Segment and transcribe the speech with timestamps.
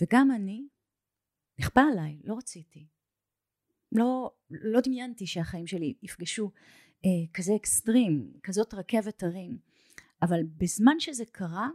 [0.00, 0.68] וגם אני,
[1.58, 2.86] נכפה עליי, לא רציתי.
[3.92, 6.50] לא, לא דמיינתי שהחיים שלי יפגשו
[7.04, 9.58] אה, כזה אקסטרים, כזאת רכבת הרים.
[10.22, 11.68] אבל בזמן שזה קרה,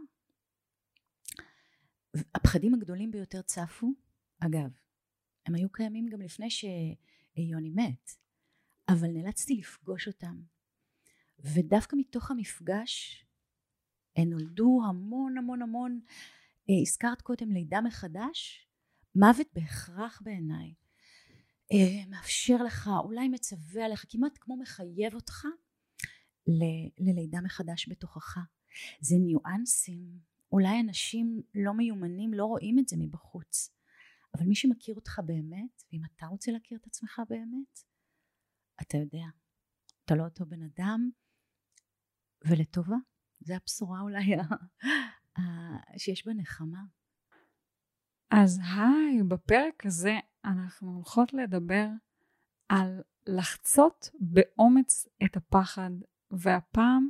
[2.34, 3.94] הפחדים הגדולים ביותר צפו.
[4.40, 4.70] אגב,
[5.46, 8.10] הם היו קיימים גם לפני שיוני מת,
[8.88, 10.40] אבל נאלצתי לפגוש אותם.
[11.38, 13.24] ודווקא מתוך המפגש
[14.18, 16.14] נולדו המון המון המון, אה,
[16.68, 18.68] הזכרת קודם לידה מחדש,
[19.14, 20.74] מוות בהכרח בעיניי.
[21.72, 25.44] אה, מאפשר לך, אולי מצווה עליך, כמעט כמו מחייב אותך
[26.46, 28.38] ל- ללידה מחדש בתוכך.
[29.00, 30.18] זה ניואנסים,
[30.52, 33.70] אולי אנשים לא מיומנים לא רואים את זה מבחוץ,
[34.34, 37.78] אבל מי שמכיר אותך באמת, ואם אתה רוצה להכיר את עצמך באמת,
[38.82, 39.26] אתה יודע,
[40.04, 41.10] אתה לא אותו בן אדם,
[42.44, 42.96] ולטובה,
[43.40, 44.36] זה הבשורה אולי
[45.96, 46.82] שיש בה נחמה.
[48.30, 51.86] אז היי, בפרק הזה אנחנו הולכות לדבר
[52.68, 55.90] על לחצות באומץ את הפחד,
[56.30, 57.08] והפעם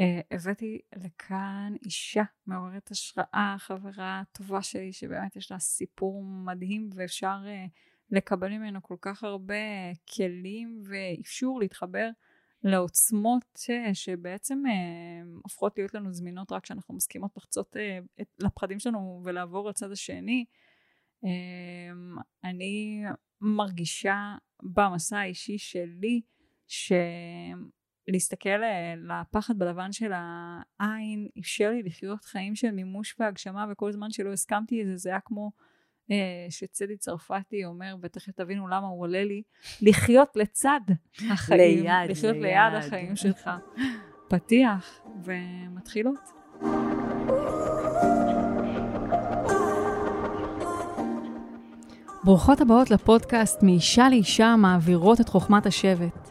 [0.00, 7.38] אה, הבאתי לכאן אישה מעוררת השראה, חברה טובה שלי, שבאמת יש לה סיפור מדהים ואפשר
[7.46, 7.66] אה,
[8.10, 9.54] לקבל ממנו כל כך הרבה
[10.16, 12.10] כלים ואפשור להתחבר
[12.64, 17.98] לעוצמות אה, שבעצם אה, הופכות להיות לנו זמינות רק כשאנחנו מסכימות לחצות אה,
[18.38, 20.44] לפחדים שלנו ולעבור לצד השני.
[22.44, 23.02] אני
[23.40, 26.20] מרגישה במסע האישי שלי
[26.68, 26.92] ש...
[28.08, 34.10] להסתכל אה, לפחד בלבן של העין אפשר לי לחיות חיים של מימוש והגשמה וכל זמן
[34.10, 35.52] שלא הסכמתי לזה זה היה כמו
[36.50, 39.42] שצדי צרפתי אומר ותכף תבינו למה הוא עולה לי
[39.82, 40.80] לחיות לצד
[41.30, 42.42] החיים ליד, לחיות ליד.
[42.42, 42.74] ליד.
[42.74, 43.50] החיים שלך.
[44.28, 46.30] פתיח ומתחילות.
[52.24, 56.28] ברוכות הבאות לפודקאסט מאישה לאישה מעבירות את חוכמת השבט.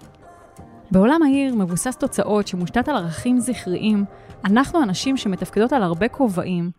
[0.92, 4.05] בעולם העיר מבוסס תוצאות שמושתת על ערכים זכריים,
[4.45, 6.71] אנחנו אנשים שמתפקדות על הרבה כובעים,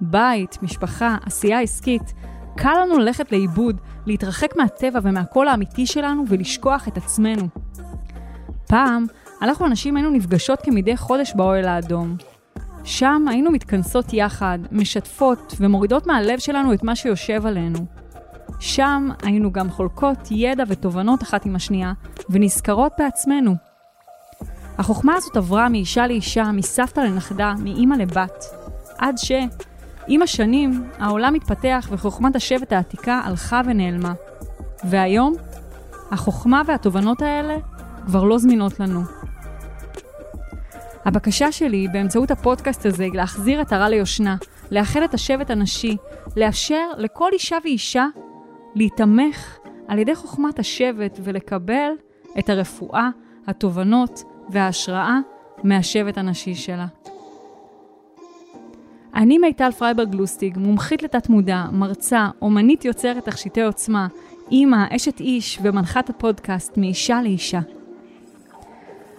[0.00, 2.14] בית, משפחה, עשייה עסקית,
[2.56, 7.48] קל לנו ללכת לאיבוד, להתרחק מהטבע ומהקול האמיתי שלנו ולשכוח את עצמנו.
[8.66, 9.06] פעם,
[9.42, 12.16] אנחנו הנשים היינו נפגשות כמדי חודש באוהל האדום.
[12.84, 17.78] שם היינו מתכנסות יחד, משתפות ומורידות מהלב שלנו את מה שיושב עלינו.
[18.60, 21.92] שם היינו גם חולקות ידע ותובנות אחת עם השנייה,
[22.30, 23.54] ונזכרות בעצמנו.
[24.78, 28.44] החוכמה הזאת עברה מאישה לאישה, מסבתא לנכדה, מאימא לבת,
[28.98, 29.32] עד ש...
[30.08, 34.12] עם השנים, העולם התפתח וחוכמת השבט העתיקה הלכה ונעלמה.
[34.84, 35.34] והיום,
[36.10, 37.56] החוכמה והתובנות האלה
[38.06, 39.00] כבר לא זמינות לנו.
[41.04, 44.36] הבקשה שלי באמצעות הפודקאסט הזה היא להחזיר עטרה ליושנה,
[44.70, 45.96] לאחד את השבט הנשי,
[46.36, 48.06] לאפשר לכל אישה ואישה
[48.74, 49.56] להיתמך
[49.88, 51.90] על ידי חוכמת השבט ולקבל
[52.38, 53.08] את הרפואה,
[53.46, 55.18] התובנות וההשראה
[55.64, 56.86] מהשבט הנשי שלה.
[59.16, 64.06] אני מיטל פרייברג לוסטיג, מומחית לתת מודע, מרצה, אומנית יוצרת תכשיטי עוצמה,
[64.50, 67.60] אימא, אשת איש ומנחת הפודקאסט מאישה לאישה.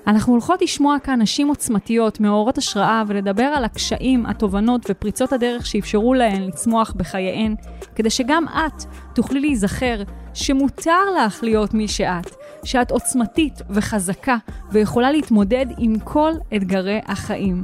[0.08, 6.14] אנחנו הולכות לשמוע כאן נשים עוצמתיות, מאורות השראה, ולדבר על הקשיים, התובנות ופריצות הדרך שאפשרו
[6.14, 7.56] להן לצמוח בחייהן,
[7.96, 8.84] כדי שגם את
[9.16, 10.04] תוכלי להיזכר
[10.34, 14.38] שמותר לך להיות מי שאת, שאת עוצמתית וחזקה
[14.72, 17.64] ויכולה להתמודד עם כל אתגרי החיים.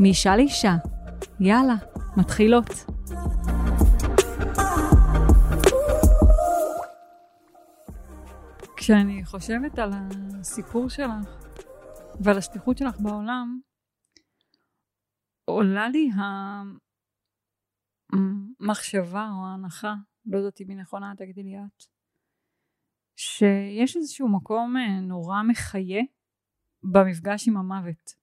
[0.00, 0.74] מאישה לאישה.
[1.44, 1.74] יאללה,
[2.16, 2.68] מתחילות.
[8.76, 11.10] כשאני חושבת על הסיפור שלך
[12.24, 13.60] ועל השליחות שלך בעולם,
[15.44, 16.10] עולה לי
[18.60, 19.94] המחשבה או ההנחה,
[20.26, 21.82] לא יודעת אם היא נכונה, תגידי לי את,
[23.16, 26.02] שיש איזשהו מקום אה, נורא מחיה
[26.82, 28.21] במפגש עם המוות.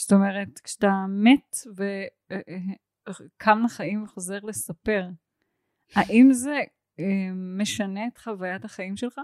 [0.00, 1.56] זאת אומרת, כשאתה מת
[3.08, 5.08] וקם לחיים וחוזר לספר,
[5.94, 6.56] האם זה
[7.00, 9.20] אה, משנה את חוויית החיים שלך?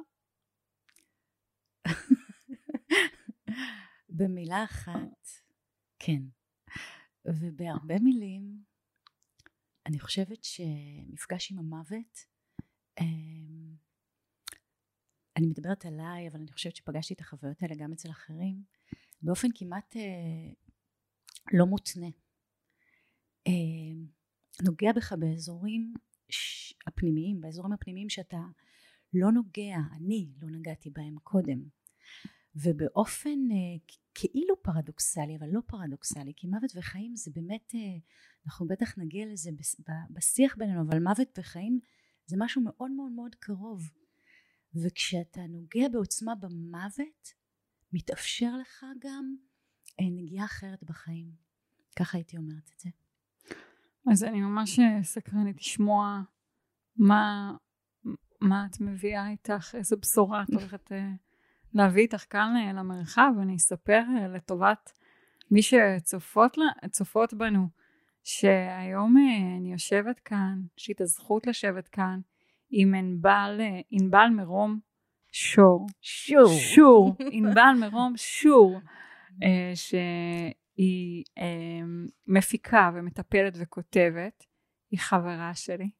[4.08, 5.28] במילה אחת,
[5.98, 6.22] כן.
[7.24, 8.62] ובהרבה מילים,
[9.86, 12.18] אני חושבת שמפגש עם המוות,
[13.00, 13.74] אמ,
[15.36, 18.62] אני מדברת עליי, אבל אני חושבת שפגשתי את החוויות האלה גם אצל אחרים,
[19.22, 20.63] באופן כמעט אה,
[21.52, 22.06] לא מותנה.
[23.46, 24.06] אמ,
[24.62, 25.94] נוגע בך באזורים
[26.86, 28.38] הפנימיים, באזורים הפנימיים שאתה
[29.14, 31.64] לא נוגע, אני לא נגעתי בהם קודם.
[32.56, 33.38] ובאופן
[34.14, 37.98] כאילו פרדוקסלי, אבל לא פרדוקסלי, כי מוות וחיים זה באמת, אה,
[38.46, 39.50] אנחנו בטח נגיע לזה
[40.10, 41.80] בשיח בינינו, אבל מוות וחיים
[42.26, 43.90] זה משהו מאוד מאוד מאוד קרוב.
[44.74, 47.28] וכשאתה נוגע בעוצמה במוות,
[47.92, 49.53] מתאפשר לך גם אה,
[50.00, 51.30] נגיעה אחרת בחיים.
[51.98, 52.90] ככה הייתי אומרת את זה.
[54.12, 56.22] אז אני ממש אה, סקרנית לשמוע
[56.96, 57.52] מה,
[58.40, 60.92] מה את מביאה איתך, איזה בשורה את הולכת
[61.74, 63.32] להביא איתך כאן למרחב.
[63.42, 64.02] אני אספר
[64.34, 64.92] לטובת
[65.50, 67.68] מי שצופות בנו,
[68.24, 69.16] שהיום
[69.58, 72.20] אני יושבת כאן, יש לי את הזכות לשבת כאן
[72.70, 74.80] עם ענבל, ענבל מרום
[75.32, 75.86] שור.
[76.00, 76.48] שור.
[76.48, 77.16] שור.
[77.30, 78.80] ענבל מרום שור.
[79.74, 81.24] שהיא
[82.26, 84.44] מפיקה ומטפלת וכותבת.
[84.90, 85.90] היא חברה שלי.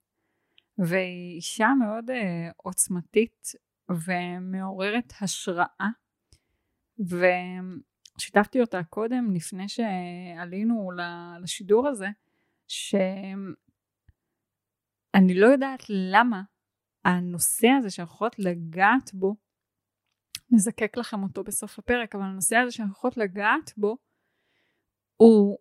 [0.79, 2.11] והיא אישה מאוד
[2.57, 3.53] עוצמתית
[3.91, 5.89] ומעוררת השראה.
[8.19, 10.91] ושיתפתי אותה קודם, לפני שעלינו
[11.43, 12.09] לשידור הזה,
[12.69, 13.55] שאני
[15.35, 16.43] לא יודעת למה
[17.05, 19.37] הנושא הזה שאנחנו יכולות לגעת בו,
[20.55, 23.97] נזקק לכם אותו בסוף הפרק, אבל הנושא הזה שאנחנו יכולות לגעת בו,
[25.17, 25.59] הוא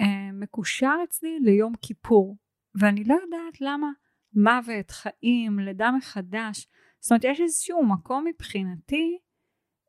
[0.00, 2.36] אה, מקושר אצלי ליום כיפור,
[2.74, 3.90] ואני לא יודעת למה
[4.32, 6.68] מוות, חיים, לידה מחדש,
[7.00, 9.18] זאת אומרת יש איזשהו מקום מבחינתי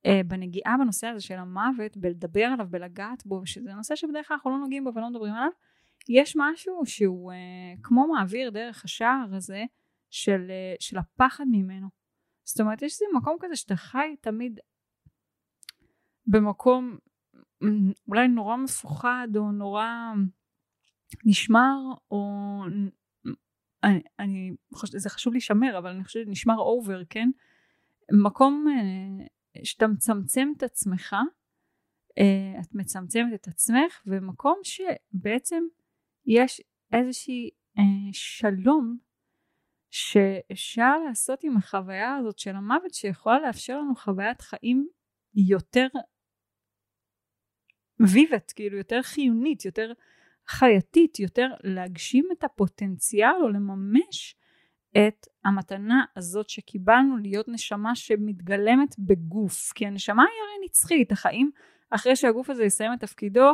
[0.05, 4.51] אה, בנגיעה בנושא הזה של המוות, בלדבר עליו, בלגעת בו, שזה נושא שבדרך כלל אנחנו
[4.51, 5.49] לא נוגעים בו ולא מדברים עליו,
[6.09, 7.37] יש משהו שהוא אה,
[7.83, 9.63] כמו מעביר דרך השער הזה
[10.09, 11.96] של, אה, של הפחד ממנו.
[12.47, 14.59] זאת אומרת, יש איזה מקום כזה שאתה חי תמיד
[16.27, 16.97] במקום
[18.07, 19.87] אולי נורא מפוחד או נורא
[21.25, 21.77] נשמר
[22.11, 22.21] או
[23.83, 27.29] אני, אני חושבת, זה חשוב להישמר אבל אני חושבת נשמר אובר כן?
[28.23, 29.25] מקום אה,
[29.63, 31.15] שאתה מצמצם את עצמך
[32.17, 35.63] אה, את מצמצמת את עצמך ומקום שבעצם
[36.25, 36.61] יש
[36.91, 38.97] איזושהי אה, שלום
[39.97, 44.87] שאפשר לעשות עם החוויה הזאת של המוות שיכולה לאפשר לנו חוויית חיים
[45.35, 45.87] יותר
[47.99, 49.93] ויבט, כאילו יותר חיונית, יותר
[50.47, 54.35] חייתית, יותר להגשים את הפוטנציאל או לממש
[54.91, 61.51] את המתנה הזאת שקיבלנו להיות נשמה שמתגלמת בגוף, כי הנשמה היא הרי נצחית, החיים
[61.89, 63.51] אחרי שהגוף הזה יסיים את תפקידו,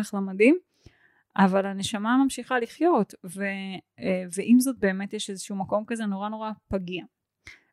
[0.00, 0.58] אחלה מדהים,
[1.36, 3.44] אבל הנשמה ממשיכה לחיות, ו,
[3.98, 7.04] אה, ועם זאת באמת יש איזשהו מקום כזה נורא נורא פגיע.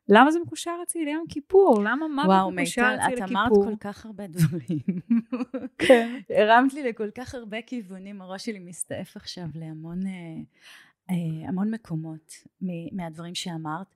[0.08, 1.82] למה זה מקושר אצלי ליום כיפור?
[1.84, 3.18] למה מה מקושר אצלי לכיפור?
[3.18, 4.80] וואו, מיטל, את אמרת כל כך הרבה דברים.
[5.78, 6.20] כן.
[6.38, 10.12] הרמת לי לכל כך הרבה כיוונים, הראש שלי מסתעף עכשיו להמון אה,
[11.10, 12.32] אה, המון מקומות
[12.92, 13.94] מהדברים שאמרת.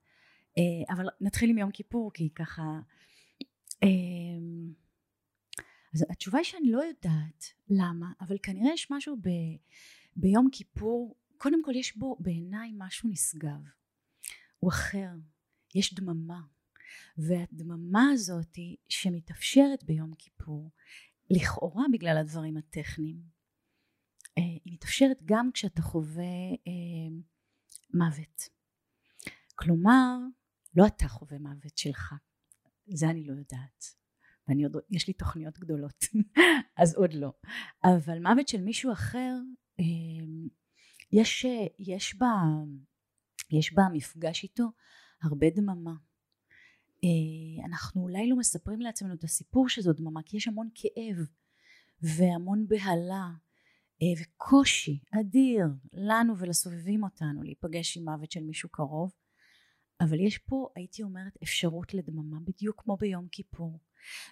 [0.90, 2.62] אבל נתחיל עם יום כיפור, כי ככה...
[5.94, 9.28] אז התשובה היא שאני לא יודעת למה, אבל כנראה יש משהו ב,
[10.16, 13.60] ביום כיפור, קודם כל יש בו בעיניי משהו נשגב.
[14.58, 15.10] הוא אחר,
[15.74, 16.40] יש דממה.
[17.18, 18.58] והדממה הזאת
[18.88, 20.70] שמתאפשרת ביום כיפור,
[21.30, 23.22] לכאורה בגלל הדברים הטכניים,
[24.38, 26.24] אה, היא מתאפשרת גם כשאתה חווה
[26.66, 27.16] אה,
[27.94, 28.48] מוות.
[29.54, 30.16] כלומר,
[30.76, 32.14] לא אתה חווה מוות שלך,
[32.86, 33.94] זה אני לא יודעת.
[34.48, 36.04] ואני עוד, יש לי תוכניות גדולות,
[36.82, 37.32] אז עוד לא.
[37.84, 39.34] אבל מוות של מישהו אחר,
[39.80, 39.84] אה,
[41.12, 41.46] יש,
[41.78, 42.32] יש, בה,
[43.50, 44.64] יש בה מפגש איתו
[45.22, 45.94] הרבה דממה.
[47.04, 51.16] אה, אנחנו אולי לא מספרים לעצמנו את הסיפור שזו דממה, כי יש המון כאב
[52.02, 53.28] והמון בהלה
[54.02, 59.12] אה, וקושי אדיר לנו ולסובבים אותנו להיפגש עם מוות של מישהו קרוב,
[60.00, 63.78] אבל יש פה, הייתי אומרת, אפשרות לדממה, בדיוק כמו ביום כיפור.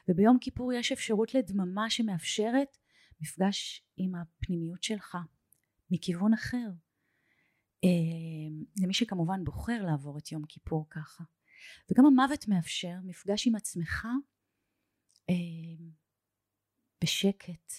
[0.09, 2.77] וביום כיפור יש אפשרות לדממה שמאפשרת
[3.21, 5.17] מפגש עם הפנימיות שלך,
[5.91, 6.69] מכיוון אחר.
[8.83, 11.25] למי אה, שכמובן בוחר לעבור את יום כיפור ככה.
[11.91, 14.07] וגם המוות מאפשר מפגש עם עצמך
[15.31, 15.35] אה,
[17.03, 17.73] בשקט,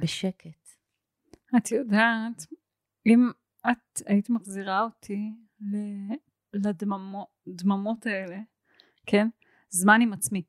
[0.00, 0.68] בשקט.
[1.56, 2.46] את יודעת,
[3.06, 3.30] אם
[3.70, 5.32] את היית מחזירה אותי
[7.46, 8.38] לדממות האלה,
[9.06, 9.28] כן?
[9.70, 10.42] זמן עם עצמי.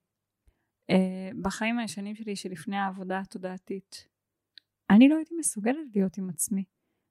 [0.90, 0.94] Uh,
[1.42, 4.08] בחיים הישנים שלי שלפני העבודה התודעתית,
[4.90, 6.64] אני לא הייתי מסוגלת להיות עם עצמי.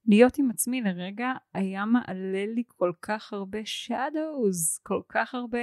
[0.07, 5.59] להיות עם עצמי לרגע היה מעלה לי כל כך הרבה shadows, כל כך הרבה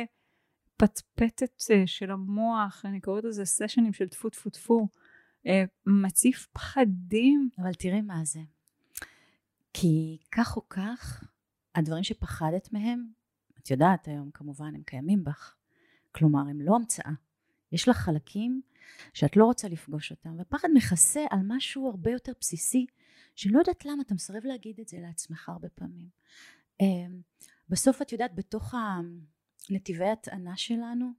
[0.78, 4.88] פטפטת uh, של המוח, אני קוראת לזה סשנים של טפו טפו טפו,
[5.48, 5.50] uh,
[5.86, 7.50] מציף פחדים.
[7.58, 8.40] אבל תראי מה זה.
[9.74, 11.24] כי כך או כך,
[11.76, 13.08] הדברים שפחדת מהם,
[13.60, 15.56] את יודעת היום כמובן, הם קיימים בך.
[16.12, 17.12] כלומר, הם לא המצאה.
[17.76, 18.62] יש לך חלקים
[19.14, 22.86] שאת לא רוצה לפגוש אותם, ופחד מכסה על משהו הרבה יותר בסיסי,
[23.36, 26.10] שלא יודעת למה, אתה מסרב להגיד את זה לעצמך הרבה פעמים.
[26.82, 27.22] אמ,
[27.70, 28.74] בסוף את יודעת, בתוך
[29.70, 31.12] הנתיבי הטענה שלנו,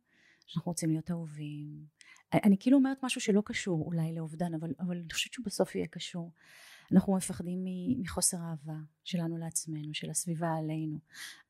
[0.47, 1.87] שאנחנו רוצים להיות אהובים.
[2.33, 5.87] אני כאילו אומרת משהו שלא קשור אולי לאובדן, אבל, אבל אני חושבת שהוא בסוף יהיה
[5.87, 6.33] קשור.
[6.93, 7.65] אנחנו מפחדים
[7.99, 10.99] מחוסר אהבה שלנו לעצמנו, של הסביבה עלינו.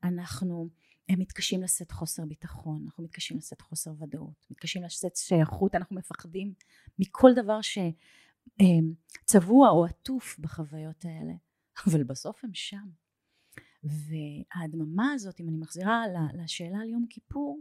[0.02, 0.68] אנחנו
[1.08, 6.54] הם מתקשים לשאת חוסר ביטחון, אנחנו מתקשים לשאת חוסר ודאות, מתקשים לשאת שייכות, אנחנו מפחדים
[6.98, 7.58] מכל דבר
[9.22, 11.32] שצבוע או עטוף בחוויות האלה,
[11.86, 12.88] אבל בסוף הם שם.
[13.84, 16.02] וההדממה הזאת, אם אני מחזירה
[16.34, 17.60] לשאלה על יום כיפור,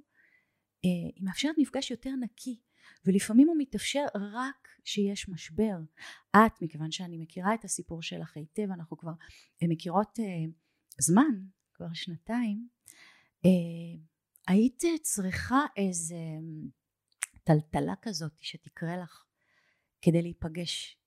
[0.85, 2.59] אה, היא מאפשרת מפגש יותר נקי,
[3.05, 5.77] ולפעמים הוא מתאפשר רק כשיש משבר.
[6.35, 9.13] את, מכיוון שאני מכירה את הסיפור שלך היטב, אנחנו כבר
[9.63, 10.51] מכירות אה,
[10.99, 11.35] זמן,
[11.73, 12.67] כבר שנתיים,
[14.47, 16.15] היית צריכה איזה
[17.43, 19.25] טלטלה כזאת שתקרה לך
[20.01, 20.97] כדי להיפגש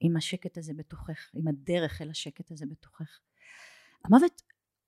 [0.00, 3.20] עם השקט הזה בתוכך, עם הדרך אל השקט הזה בתוכך.
[4.04, 4.42] המוות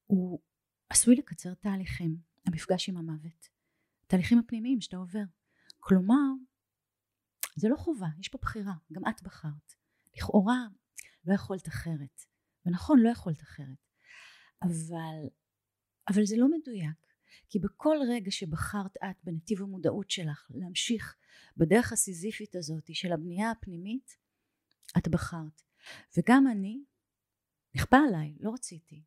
[0.06, 0.40] הוא
[0.88, 3.48] עשוי לקצר תהליכים, המפגש עם המוות,
[4.06, 5.24] תהליכים הפנימיים שאתה עובר.
[5.80, 6.24] כלומר,
[7.56, 9.74] זה לא חובה, יש פה בחירה, גם את בחרת.
[10.16, 10.66] לכאורה
[11.24, 12.24] לא יכולת אחרת,
[12.66, 13.88] ונכון לא יכולת אחרת,
[14.62, 15.26] אבל
[16.08, 17.08] אבל זה לא מדויק
[17.48, 21.16] כי בכל רגע שבחרת את בנתיב המודעות שלך להמשיך
[21.56, 24.16] בדרך הסיזיפית הזאת של הבנייה הפנימית
[24.98, 25.62] את בחרת.
[26.16, 26.84] וגם אני
[27.74, 29.02] נכפה עליי לא רציתי.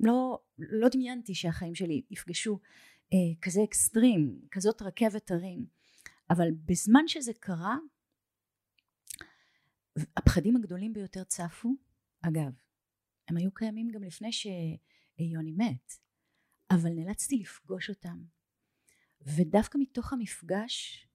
[0.00, 2.58] לא, לא דמיינתי שהחיים שלי יפגשו
[3.12, 5.66] אה, כזה אקסטרים כזאת רכבת הרים.
[6.30, 7.76] אבל בזמן שזה קרה
[10.16, 11.74] הפחדים הגדולים ביותר צפו.
[12.22, 12.52] אגב
[13.28, 14.46] הם היו קיימים גם לפני ש...
[15.24, 15.92] יוני מת,
[16.70, 18.22] אבל נאלצתי לפגוש אותם.
[19.20, 21.06] ודווקא מתוך המפגש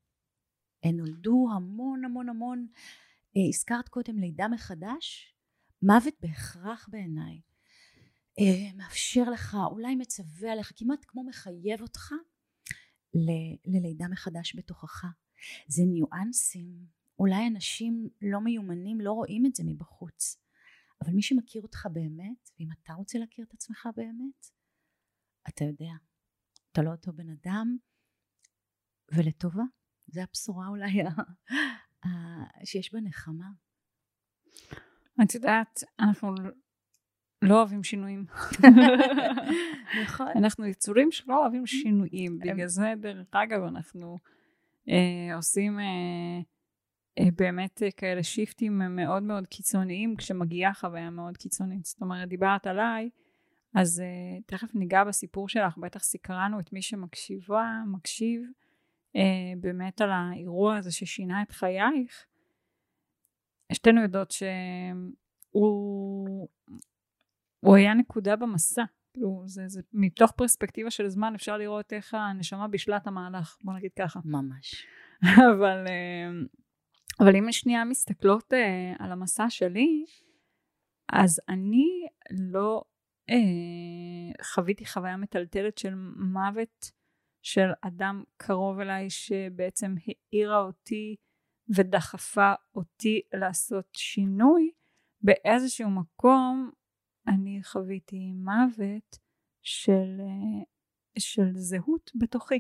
[0.94, 2.68] נולדו המון המון המון,
[3.38, 5.36] אה, הזכרת קודם לידה מחדש,
[5.82, 7.42] מוות בהכרח בעיניי.
[8.40, 12.12] אה, מאפשר לך, אולי מצווה עליך, כמעט כמו מחייב אותך
[13.14, 15.06] ל- ללידה מחדש בתוכך.
[15.68, 16.86] זה ניואנסים,
[17.20, 20.45] אולי אנשים לא מיומנים לא רואים את זה מבחוץ.
[21.02, 24.48] אבל מי שמכיר אותך באמת, ואם אתה רוצה להכיר את עצמך באמת,
[25.50, 25.92] אתה יודע,
[26.72, 27.78] אתה לא אותו בן אדם,
[29.12, 29.64] ולטובה.
[30.08, 30.88] זה הבשורה אולי
[32.66, 33.50] שיש בה נחמה.
[35.24, 36.36] את יודעת, אנחנו
[37.42, 38.26] לא אוהבים שינויים.
[40.04, 40.28] נכון.
[40.36, 42.40] אנחנו יצורים שלא אוהבים שינויים.
[42.40, 44.20] בגלל זה, דרך אגב, אנחנו
[44.90, 45.80] אה, עושים...
[45.80, 46.55] אה,
[47.20, 51.86] באמת אה, כאלה שיפטים מאוד מאוד קיצוניים כשמגיעה חוויה מאוד קיצונית.
[51.86, 53.10] זאת אומרת, דיברת עליי,
[53.76, 58.42] אז uh, תכף ניגע בסיפור שלך, בטח סקרנו את מי שמקשיבה, מקשיב
[59.18, 59.20] uh,
[59.60, 62.26] באמת על האירוע הזה ששינה את חייך.
[63.74, 66.48] שתינו יודעות שהוא
[67.60, 68.84] הוא היה נקודה במסע.
[69.14, 73.92] כאילו, זה, זה, מתוך פרספקטיבה של זמן אפשר לראות איך הנשמה בשלט המהלך, בוא נגיד
[74.00, 74.20] ככה.
[74.26, 74.86] ממש.
[75.52, 75.86] אבל...
[75.86, 76.65] Uh,
[77.20, 80.06] אבל אם שנייה מסתכלות uh, על המסע שלי,
[81.14, 82.84] אז אני לא
[83.32, 85.96] uh, חוויתי חוויה מטלטלת של
[86.34, 86.92] מוות
[87.42, 91.16] של אדם קרוב אליי שבעצם העירה אותי
[91.76, 94.72] ודחפה אותי לעשות שינוי.
[95.22, 96.72] באיזשהו מקום
[97.28, 99.18] אני חוויתי מוות
[99.62, 102.60] של, uh, של זהות בתוכי,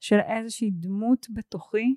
[0.00, 1.96] של איזושהי דמות בתוכי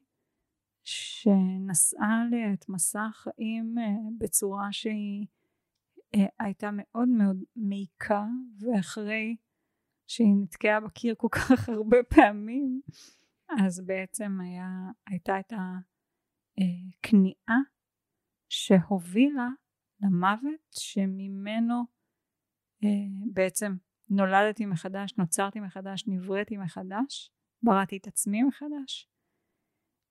[0.89, 3.83] שנשאה לי את מסע החיים אה,
[4.17, 5.27] בצורה שהיא
[6.15, 8.25] אה, הייתה מאוד מאוד מעיקה
[8.59, 9.35] ואחרי
[10.07, 12.81] שהיא נתקעה בקיר כל כך הרבה פעמים
[13.59, 14.67] אז בעצם היה,
[15.07, 17.55] הייתה את הכניעה אה,
[18.49, 19.47] שהובילה
[20.01, 21.83] למוות שממנו
[23.33, 23.75] בעצם
[24.09, 27.31] נולדתי מחדש, נוצרתי מחדש, נבראתי מחדש,
[27.63, 29.09] בראתי את עצמי מחדש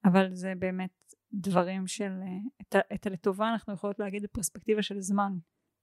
[0.04, 5.32] אבל זה באמת דברים של, אה, את, את הלטובה אנחנו יכולות להגיד בפרספקטיבה של זמן,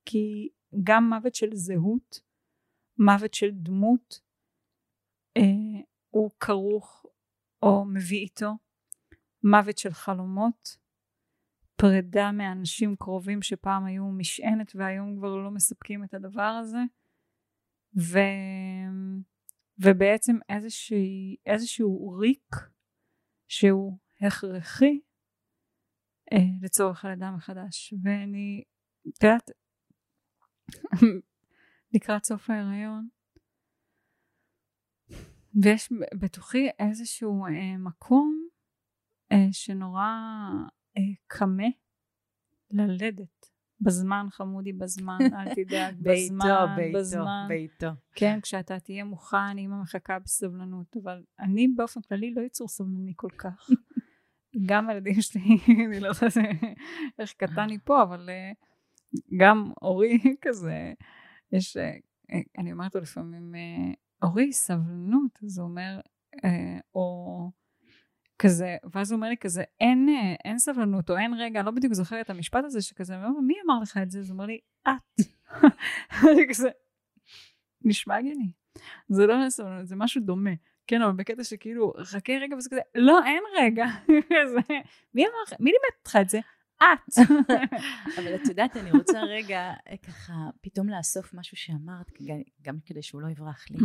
[0.06, 0.50] כי
[0.84, 2.20] גם מוות של זהות,
[2.98, 4.20] מוות של דמות,
[5.38, 7.06] אה, הוא כרוך
[7.62, 8.52] או מביא איתו
[9.44, 10.78] מוות של חלומות,
[11.76, 16.80] פרידה מאנשים קרובים שפעם היו משענת והיום כבר לא מספקים את הדבר הזה,
[17.98, 18.20] ו...
[19.80, 20.98] ובעצם איזשהו,
[21.46, 22.56] איזשהו ריק
[23.48, 25.00] שהוא הכרחי
[26.34, 28.64] אה, לצורך הלידה מחדש ואני
[29.10, 29.52] את יודעת
[31.94, 33.08] לקראת סוף ההיריון
[35.64, 35.90] ויש
[36.20, 38.48] בתוכי איזשהו אה, מקום
[39.32, 40.10] אה, שנורא
[40.98, 41.68] אה, קמה
[42.72, 43.56] ללדת.
[43.82, 47.88] בזמן חמודי בזמן אל תדאג בזמן ביתו, בזמן ביתו.
[48.16, 53.30] כן כשאתה תהיה מוכן אמא מחכה בסבלנות אבל אני באופן כללי לא יצור סבלני כל
[53.38, 53.70] כך
[54.66, 55.58] גם הילדים שלי
[55.88, 56.38] אני לא יודעת
[57.20, 58.52] איך קטן לי פה אבל אה,
[59.38, 60.94] גם אורי כזה
[61.52, 61.98] יש אה,
[62.58, 63.94] אני אומרת לו לפעמים אה,
[64.28, 66.00] אורי סבלנות הוא אומר
[66.96, 67.52] או
[68.40, 70.10] כזה, ואז הוא אומר לי כזה, אין,
[70.46, 73.80] אין סבלנות, או אין רגע, אני לא בדיוק זוכרת את המשפט הזה, שכזה, מי אמר
[73.82, 74.20] לך את זה?
[74.20, 75.26] אז הוא אומר לי, את.
[76.32, 76.70] אני כזה,
[77.82, 78.52] נשמע גני.
[79.10, 80.52] זה לא סבלנות, זה משהו דומה.
[80.88, 83.86] כן, אבל בקטע שכאילו, חכה רגע, וזה כזה, לא, אין רגע.
[85.16, 86.40] מי אמר לך, מי לימד אותך את זה?
[86.78, 87.18] את.
[88.18, 89.74] אבל את יודעת, אני רוצה רגע,
[90.04, 92.12] ככה, פתאום לאסוף משהו שאמרת,
[92.62, 93.78] גם כדי שהוא לא יברח לי.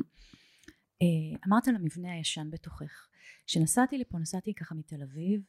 [1.02, 3.08] אה, אמרת על המבנה הישן בתוכך.
[3.46, 5.42] כשנסעתי לפה, נסעתי ככה מתל אביב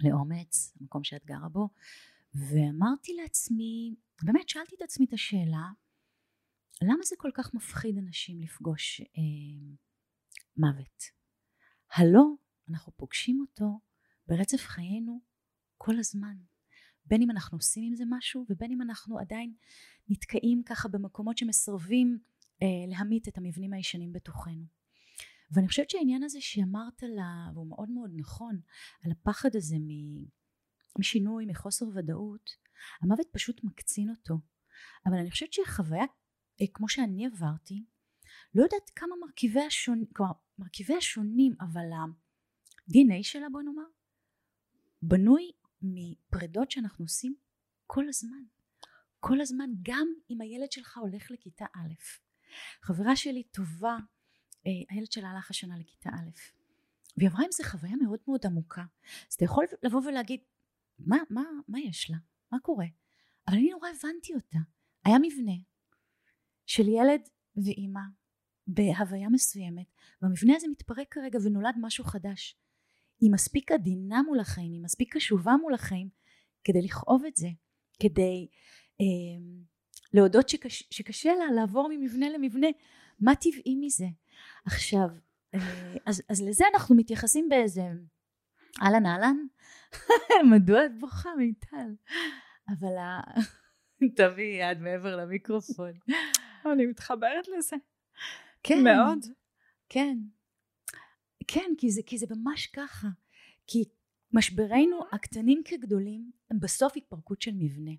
[0.00, 1.68] לאומץ, המקום שאת גרה בו,
[2.34, 5.68] ואמרתי לעצמי, באמת שאלתי את עצמי את השאלה,
[6.82, 9.76] למה זה כל כך מפחיד אנשים לפגוש אה,
[10.56, 11.02] מוות?
[11.92, 12.24] הלא
[12.70, 13.80] אנחנו פוגשים אותו
[14.26, 15.20] ברצף חיינו
[15.76, 16.36] כל הזמן.
[17.06, 19.54] בין אם אנחנו עושים עם זה משהו ובין אם אנחנו עדיין
[20.08, 22.18] נתקעים ככה במקומות שמסרבים
[22.62, 24.64] אה, להמית את המבנים הישנים בתוכנו.
[25.50, 28.60] ואני חושבת שהעניין הזה שאמרת לה, והוא מאוד מאוד נכון,
[29.04, 29.76] על הפחד הזה
[30.98, 32.50] משינוי, מחוסר ודאות,
[33.02, 34.34] המוות פשוט מקצין אותו.
[35.06, 36.04] אבל אני חושבת שהחוויה,
[36.60, 37.84] אה, כמו שאני עברתי,
[38.54, 43.86] לא יודעת כמה מרכיבי השונים, כלומר מרכיבי השונים, אבל ה-DNA שלה בוא נאמר,
[45.02, 47.34] בנוי מפרדות שאנחנו עושים
[47.86, 48.42] כל הזמן.
[49.20, 51.94] כל הזמן, גם אם הילד שלך הולך לכיתה א'.
[52.82, 53.96] חברה שלי טובה
[54.66, 56.30] אה, הילד שלה הלך השנה לכיתה א',
[57.16, 58.84] והיא עברה עם זה חוויה מאוד מאוד עמוקה.
[59.28, 60.40] אז אתה יכול לבוא ולהגיד,
[60.98, 62.16] מה, מה, מה יש לה?
[62.52, 62.86] מה קורה?
[63.48, 64.58] אבל אני נורא הבנתי אותה.
[65.04, 65.52] היה מבנה
[66.66, 68.00] של ילד ואימא
[68.66, 69.86] בהוויה מסוימת,
[70.22, 72.56] והמבנה הזה מתפרק כרגע ונולד משהו חדש.
[73.20, 76.08] היא מספיק עדינה מול החיים, היא מספיק קשובה מול החיים,
[76.64, 77.48] כדי לכאוב את זה,
[78.00, 78.48] כדי
[79.00, 79.66] אה,
[80.12, 82.66] להודות שקש, שקשה לה לעבור ממבנה למבנה,
[83.20, 84.06] מה טבעי מזה?
[84.66, 85.08] עכשיו,
[85.54, 87.82] אה, אז, אז לזה אנחנו מתייחסים באיזה
[88.82, 89.36] אהלן אהלן,
[90.52, 91.94] מדוע את בוכה מיטל?
[92.68, 92.96] אבל.
[94.16, 95.92] תביאי יד מעבר למיקרופון.
[96.72, 97.76] אני מתחברת לזה.
[98.68, 98.84] כן.
[98.84, 99.18] מאוד.
[99.88, 100.18] כן.
[101.48, 103.08] כן, כי זה, כי זה ממש ככה.
[103.66, 103.84] כי
[104.32, 107.92] משברינו הקטנים כגדולים הם בסוף התפרקות של מבנה.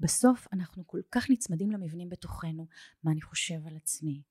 [0.00, 2.66] בסוף אנחנו כל כך נצמדים למבנים בתוכנו,
[3.04, 4.22] מה אני חושב על עצמי,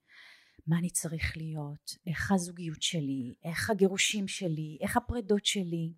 [0.68, 5.94] מה אני צריך להיות, איך הזוגיות שלי, איך הגירושים שלי, איך הפרדות שלי.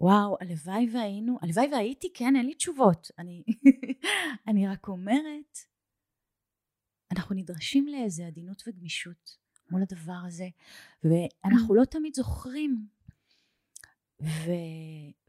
[0.00, 3.10] וואו, הלוואי והיינו, הלוואי והייתי, כן, אין לי תשובות.
[3.18, 3.44] אני,
[4.48, 5.58] אני רק אומרת,
[7.16, 9.36] אנחנו נדרשים לאיזה עדינות וגמישות
[9.70, 10.48] מול הדבר הזה,
[11.04, 12.86] ואנחנו לא תמיד זוכרים.
[14.22, 14.50] ו...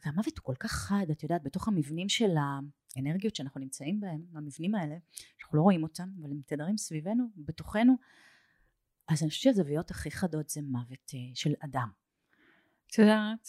[0.06, 2.30] והמוות הוא כל כך חד, את יודעת, בתוך המבנים של
[2.96, 4.96] האנרגיות שאנחנו נמצאים בהם, המבנים האלה,
[5.38, 7.96] שאנחנו לא רואים אותם, אבל הם תדרים סביבנו, בתוכנו,
[9.08, 11.90] אז אני חושבת שהזוויות הכי חדות זה מוות uh, של אדם.
[12.88, 13.48] את יודעת,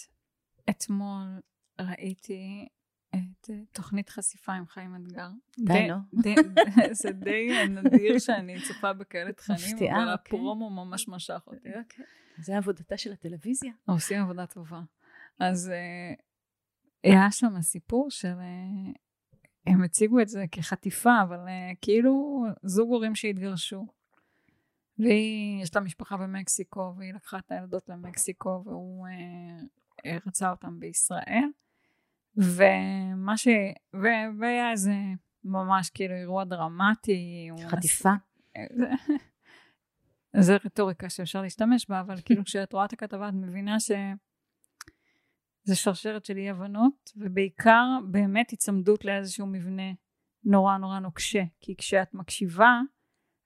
[0.70, 1.40] אתמול
[1.80, 2.68] ראיתי
[3.14, 5.28] את uh, תוכנית חשיפה עם חיים אתגר.
[5.58, 5.96] די, נו.
[7.02, 10.14] זה די נדיר שאני צופה בכאלה תכנים, מפתיעה, אבל אוקיי.
[10.14, 11.68] הפרומו ממש משך אותי.
[11.68, 12.04] אוקיי.
[12.38, 13.72] זה עבודתה של הטלוויזיה.
[13.86, 14.80] עושים עבודה טובה.
[15.38, 16.22] אז uh,
[17.04, 18.98] היה שם סיפור של uh,
[19.66, 21.38] הם הציגו את זה כחטיפה, אבל
[21.80, 23.86] כאילו זוג הורים שהתגרשו.
[24.98, 29.06] והיא, יש לה משפחה במקסיקו, והיא לקחה את הילדות למקסיקו, והוא
[30.26, 31.48] רצה אותם בישראל.
[32.38, 33.48] ומה ש...
[33.94, 34.06] ו...
[34.40, 34.94] והיה איזה
[35.44, 37.48] ממש כאילו אירוע דרמטי.
[37.68, 38.12] חטיפה?
[40.40, 43.90] זה רטוריקה שאפשר להשתמש בה, אבל כאילו כשאת רואה את הכתבה את מבינה ש...
[45.64, 49.92] זה שרשרת של אי הבנות ובעיקר באמת היצמדות לאיזשהו מבנה
[50.44, 52.80] נורא נורא נוקשה כי כשאת מקשיבה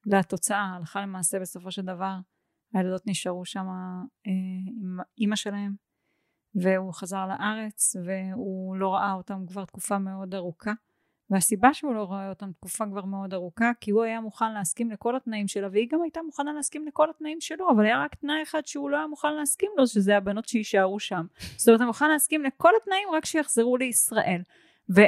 [0.06, 2.14] לתוצאה הלכה למעשה בסופו של דבר
[2.74, 3.66] הילדות נשארו שם
[4.26, 4.32] אה,
[4.80, 5.74] עם אימא שלהם
[6.54, 10.72] והוא חזר לארץ והוא לא ראה אותם כבר תקופה מאוד ארוכה.
[11.30, 15.16] והסיבה שהוא לא רואה אותם תקופה כבר מאוד ארוכה כי הוא היה מוכן להסכים לכל
[15.16, 18.66] התנאים שלה והיא גם הייתה מוכנה להסכים לכל התנאים שלו אבל היה רק תנאי אחד
[18.66, 21.26] שהוא לא היה מוכן להסכים לו שזה הבנות שיישארו שם.
[21.56, 24.42] זאת אומרת הוא מוכן להסכים לכל התנאים רק שיחזרו לישראל.
[24.96, 25.00] ו,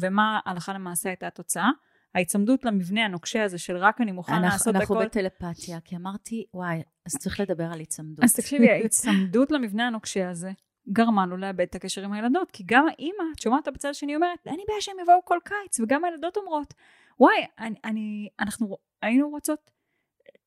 [0.00, 1.70] ומה הלכה למעשה הייתה התוצאה?
[2.14, 5.96] ההיצמדות למבנה הנוקשה הזה של רק אני מוכן אנחנו, לעשות אנחנו הכל אנחנו בטלפתיה כי
[5.96, 8.24] אמרתי וואי אז צריך לדבר על היצמדות.
[8.24, 10.50] אז תקשיבי ההיצמדות למבנה הנוקשה הזה
[10.88, 14.46] גרמה לו לאבד את הקשר עם הילדות, כי גם האימא, את שומעת בצד השני אומרת,
[14.46, 16.74] אין לי בעיה שהם יבואו כל קיץ, וגם הילדות אומרות,
[17.20, 19.70] וואי, אני, אני, אנחנו היינו רוצות,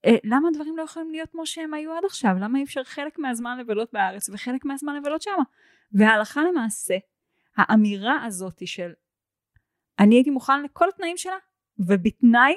[0.06, 2.36] אה, למה הדברים לא יכולים להיות כמו שהם היו עד עכשיו?
[2.40, 5.44] למה אי אפשר חלק מהזמן לבלות בארץ וחלק מהזמן לבלות שמה?
[5.92, 6.98] וההלכה למעשה,
[7.58, 8.92] האמירה הזאת של
[10.00, 11.38] אני הייתי מוכן לכל התנאים שלה,
[11.80, 12.54] ובתנאי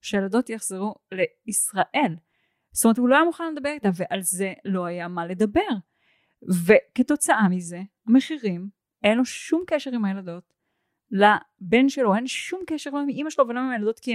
[0.00, 2.16] שהילדות יחזרו לישראל.
[2.72, 5.60] זאת אומרת, הוא לא היה מוכן לדבר איתה, ועל זה לא היה מה לדבר.
[6.66, 8.68] וכתוצאה מזה, המחירים,
[9.02, 10.52] אין לו שום קשר עם הילדות,
[11.10, 14.14] לבן שלו אין שום קשר לא עם אמא שלו ולא עם הילדות, כי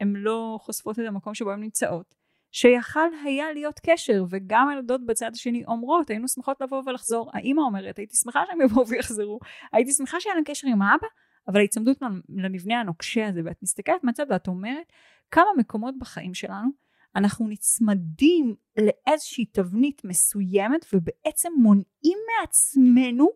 [0.00, 2.14] הן לא חושפות את המקום שבו הן נמצאות.
[2.52, 7.30] שיכל היה להיות קשר, וגם הילדות בצד השני אומרות, היינו שמחות לבוא ולחזור.
[7.34, 9.38] האימא אומרת, הייתי שמחה שהם יבואו ויחזרו,
[9.72, 11.06] הייתי שמחה שהיה להם קשר עם האבא,
[11.48, 14.92] אבל ההיצמדות למבנה הנוקשה הזה, ואת מסתכלת מהצד ואת אומרת,
[15.30, 16.68] כמה מקומות בחיים שלנו,
[17.16, 23.28] אנחנו נצמדים לאיזושהי תבנית מסוימת, ובעצם מונעים מעצמנו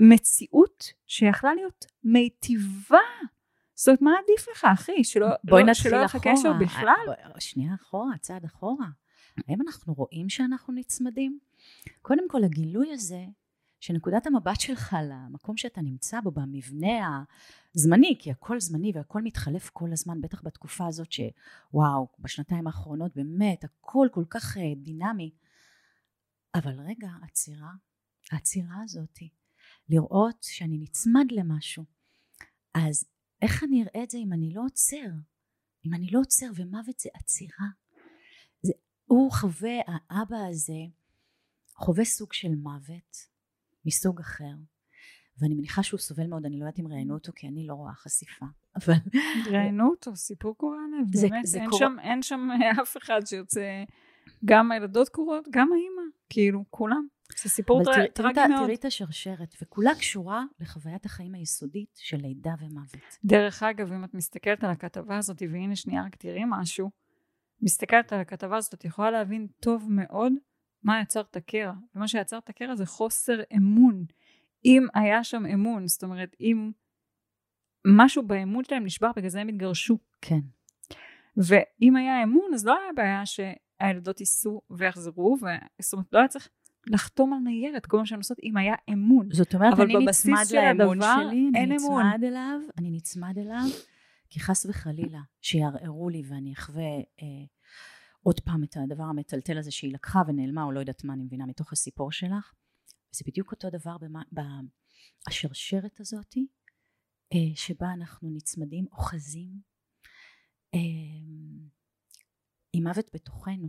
[0.00, 2.98] מציאות שיכלה להיות מיטיבה.
[3.74, 5.04] זאת אומרת, מה עדיף לך, אחי?
[5.04, 6.94] שלא, בואי לא, נתחיל שלא יהיה לך קשר בכלל?
[7.06, 8.86] בוא, שנייה אחורה, צעד אחורה.
[9.48, 11.38] האם אנחנו רואים שאנחנו נצמדים?
[12.02, 13.24] קודם כל, הגילוי הזה,
[13.82, 17.24] שנקודת המבט שלך למקום שאתה נמצא בו, במבנה
[17.74, 23.64] הזמני, כי הכל זמני והכל מתחלף כל הזמן, בטח בתקופה הזאת שוואו, בשנתיים האחרונות באמת
[23.64, 25.30] הכל כל כך אה, דינמי.
[26.54, 27.70] אבל רגע, עצירה,
[28.32, 29.28] העצירה הזאתי,
[29.88, 31.84] לראות שאני נצמד למשהו.
[32.74, 33.04] אז
[33.42, 35.10] איך אני אראה את זה אם אני לא עוצר?
[35.86, 37.66] אם אני לא עוצר ומוות זה עצירה.
[38.62, 38.72] זה,
[39.06, 40.82] הוא חווה, האבא הזה
[41.76, 43.31] חווה סוג של מוות
[43.84, 44.54] מסוג אחר
[45.38, 47.94] ואני מניחה שהוא סובל מאוד, אני לא יודעת אם ראיינו אותו כי אני לא רואה
[47.94, 48.94] חשיפה, אבל...
[49.52, 51.78] ראיינו אותו, סיפור קורע לב, באמת, זה אין, קור...
[51.78, 52.48] שם, אין שם
[52.82, 53.84] אף אחד שיוצא,
[54.44, 57.06] גם הילדות קורות, גם האימא, כאילו, כולם.
[57.42, 58.06] זה סיפור טר...
[58.14, 58.62] טרגי מאוד.
[58.62, 63.18] תראי את השרשרת, וכולה קשורה לחוויית החיים היסודית של לידה ומוות.
[63.24, 66.90] דרך אגב, אם את מסתכלת על הכתבה הזאת, והנה שנייה רק תראי משהו,
[67.62, 70.32] מסתכלת על הכתבה הזאת, את יכולה להבין טוב מאוד
[70.84, 71.72] מה יצר את הקרע.
[71.94, 74.04] ומה שיצר את הקרע זה חוסר אמון.
[74.64, 76.70] אם היה שם אמון, זאת אומרת, אם
[77.86, 79.98] משהו באמון שלהם נשבר, בגלל זה הם התגרשו.
[80.20, 80.40] כן.
[81.36, 85.46] ואם היה אמון, אז לא היה בעיה שהילדות ייסעו ויחזרו, ו...
[85.80, 86.48] זאת אומרת, לא היה צריך
[86.86, 89.28] לחתום על ניירת, כל מה שהן עושות, אם היה אמון.
[89.32, 93.64] זאת אומרת, אני נצמד לאמון שלי, אני נצמד אליו, אני נצמד אליו,
[94.30, 96.82] כי חס וחלילה, שיערערו לי ואני אחווה
[97.22, 97.44] אה,
[98.22, 101.46] עוד פעם את הדבר המטלטל הזה שהיא לקחה ונעלמה, או לא יודעת מה אני מבינה
[101.46, 102.52] מתוך הסיפור שלך.
[103.14, 103.96] וזה בדיוק אותו דבר
[105.28, 106.46] בשרשרת הזאתי,
[107.32, 109.60] אה, שבה אנחנו נצמדים, אוחזים
[110.74, 110.80] אה,
[112.72, 113.68] עם מוות בתוכנו.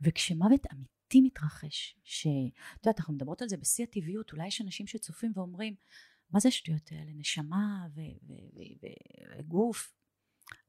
[0.00, 5.32] וכשמוות אמיתי מתרחש, שאת יודעת, אנחנו מדברות על זה בשיא הטבעיות, אולי יש אנשים שצופים
[5.34, 5.74] ואומרים,
[6.30, 7.86] מה זה השטויות האלה, נשמה
[9.38, 10.01] וגוף.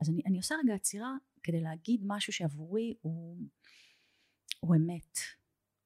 [0.01, 1.11] אז אני, אני עושה רגע עצירה
[1.43, 3.37] כדי להגיד משהו שעבורי הוא,
[4.59, 5.17] הוא אמת.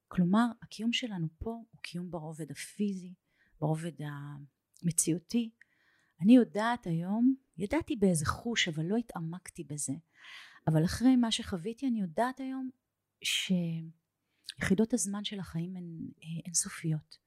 [0.07, 3.13] כלומר הקיום שלנו פה הוא קיום ברובד הפיזי,
[3.60, 3.91] ברובד
[4.83, 5.49] המציאותי.
[6.21, 9.93] אני יודעת היום, ידעתי באיזה חוש אבל לא התעמקתי בזה,
[10.67, 12.69] אבל אחרי מה שחוויתי אני יודעת היום
[13.23, 15.86] שיחידות הזמן של החיים הן
[16.45, 17.27] אינסופיות.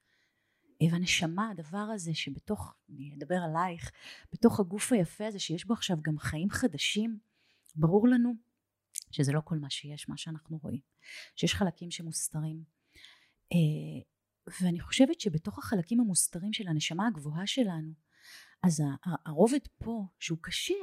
[0.88, 3.90] והנשמה, הדבר הזה שבתוך, אני אדבר עלייך,
[4.32, 7.18] בתוך הגוף היפה הזה שיש בו עכשיו גם חיים חדשים,
[7.74, 8.34] ברור לנו
[9.10, 10.80] שזה לא כל מה שיש, מה שאנחנו רואים,
[11.36, 12.64] שיש חלקים שמוסתרים.
[13.52, 14.02] אה,
[14.60, 17.92] ואני חושבת שבתוך החלקים המוסתרים של הנשמה הגבוהה שלנו,
[18.62, 18.82] אז
[19.26, 20.74] הרובד פה שהוא קשה,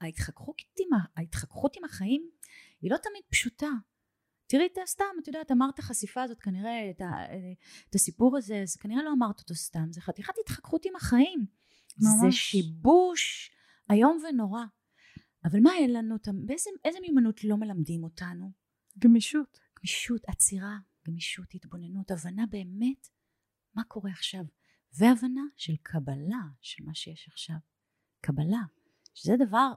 [0.00, 2.30] ההתחככות עם, ההתחככות עם החיים
[2.80, 3.68] היא לא תמיד פשוטה.
[4.46, 7.06] תראי את הסתם, את יודעת, אמרת החשיפה הזאת כנראה, את, ה,
[7.90, 11.46] את הסיפור הזה, אז כנראה לא אמרת אותו סתם, זה חתיכת התחככות עם החיים.
[11.98, 12.10] ממש.
[12.20, 13.50] זה שיבוש
[13.92, 14.64] איום ונורא.
[15.44, 18.52] אבל מה אין לנו, באיזה, איזה מיומנות לא מלמדים אותנו?
[18.98, 19.58] גמישות.
[19.78, 23.08] גמישות, עצירה, גמישות, התבוננות, הבנה באמת
[23.74, 24.44] מה קורה עכשיו,
[24.98, 27.56] והבנה של קבלה של מה שיש עכשיו.
[28.20, 28.62] קבלה,
[29.14, 29.72] שזה דבר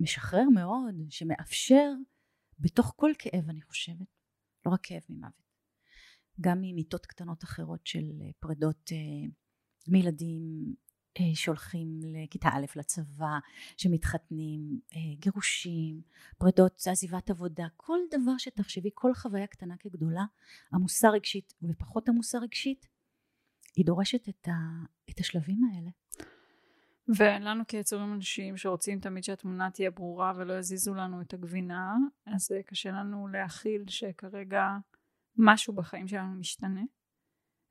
[0.00, 1.92] משחרר מאוד, שמאפשר
[2.58, 4.06] בתוך כל כאב אני חושבת,
[4.66, 5.46] לא רק כאב ממוות,
[6.40, 8.04] גם ממיטות קטנות אחרות של
[8.40, 9.28] פרדות אה,
[9.88, 10.74] מילדים
[11.20, 13.38] אה, שהולכים לכיתה א' לצבא,
[13.76, 16.02] שמתחתנים, אה, גירושים,
[16.38, 20.24] פרדות, עזיבת עבודה, כל דבר שתחשבי, כל חוויה קטנה כגדולה,
[20.72, 22.86] עמוסה רגשית ופחות עמוסה רגשית,
[23.76, 24.52] היא דורשת את, ה,
[25.10, 25.90] את השלבים האלה.
[27.08, 31.94] ולנו כיצורים אנושיים שרוצים תמיד שהתמונה תהיה ברורה ולא יזיזו לנו את הגבינה,
[32.26, 34.76] אז קשה לנו להכיל שכרגע
[35.36, 36.82] משהו בחיים שלנו משתנה.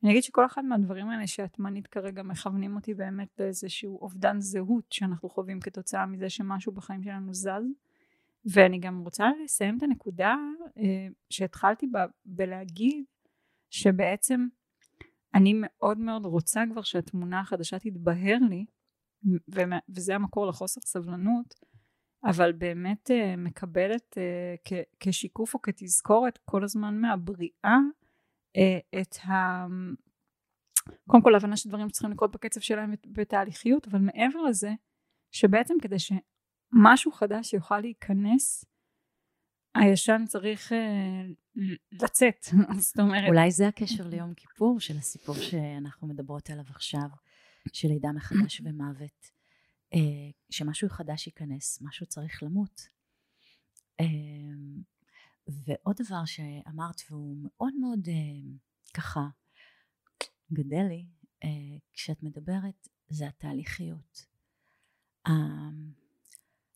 [0.03, 4.91] אני אגיד שכל אחד מהדברים האלה שאת מנית כרגע מכוונים אותי באמת לאיזשהו אובדן זהות
[4.91, 7.47] שאנחנו חווים כתוצאה מזה שמשהו בחיים שלנו זז.
[8.45, 10.35] ואני גם רוצה לסיים את הנקודה
[10.77, 13.05] אה, שהתחלתי בה בלהגיד
[13.69, 14.47] שבעצם
[15.33, 18.65] אני מאוד מאוד רוצה כבר שהתמונה החדשה תתבהר לי
[19.89, 21.55] וזה המקור לחוסר סבלנות
[22.25, 27.77] אבל באמת uh, מקבלת uh, כשיקוף או כתזכורת כל הזמן מהבריאה
[28.57, 29.65] uh, את ה...
[31.07, 34.69] קודם כל הבנה שדברים צריכים לקרות בקצב שלהם בתהליכיות אבל מעבר לזה
[35.31, 38.65] שבעצם כדי שמשהו חדש יוכל להיכנס
[39.75, 40.75] הישן צריך uh,
[41.91, 42.45] לצאת.
[42.85, 47.09] זאת אומרת אולי זה הקשר ליום כיפור של הסיפור שאנחנו מדברות עליו עכשיו
[47.73, 49.31] של לידה מחדש ומוות
[49.93, 52.81] אה, שמשהו חדש ייכנס, משהו צריך למות.
[53.99, 54.05] אה,
[55.47, 58.57] ועוד דבר שאמרת והוא מאוד מאוד אה,
[58.93, 59.27] ככה
[60.53, 61.05] גדל לי
[61.93, 64.25] כשאת מדברת זה התהליכיות.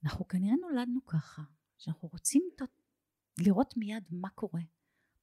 [0.04, 1.42] אנחנו כנראה נולדנו ככה,
[1.78, 2.50] שאנחנו רוצים
[3.40, 4.62] לראות מיד מה קורה,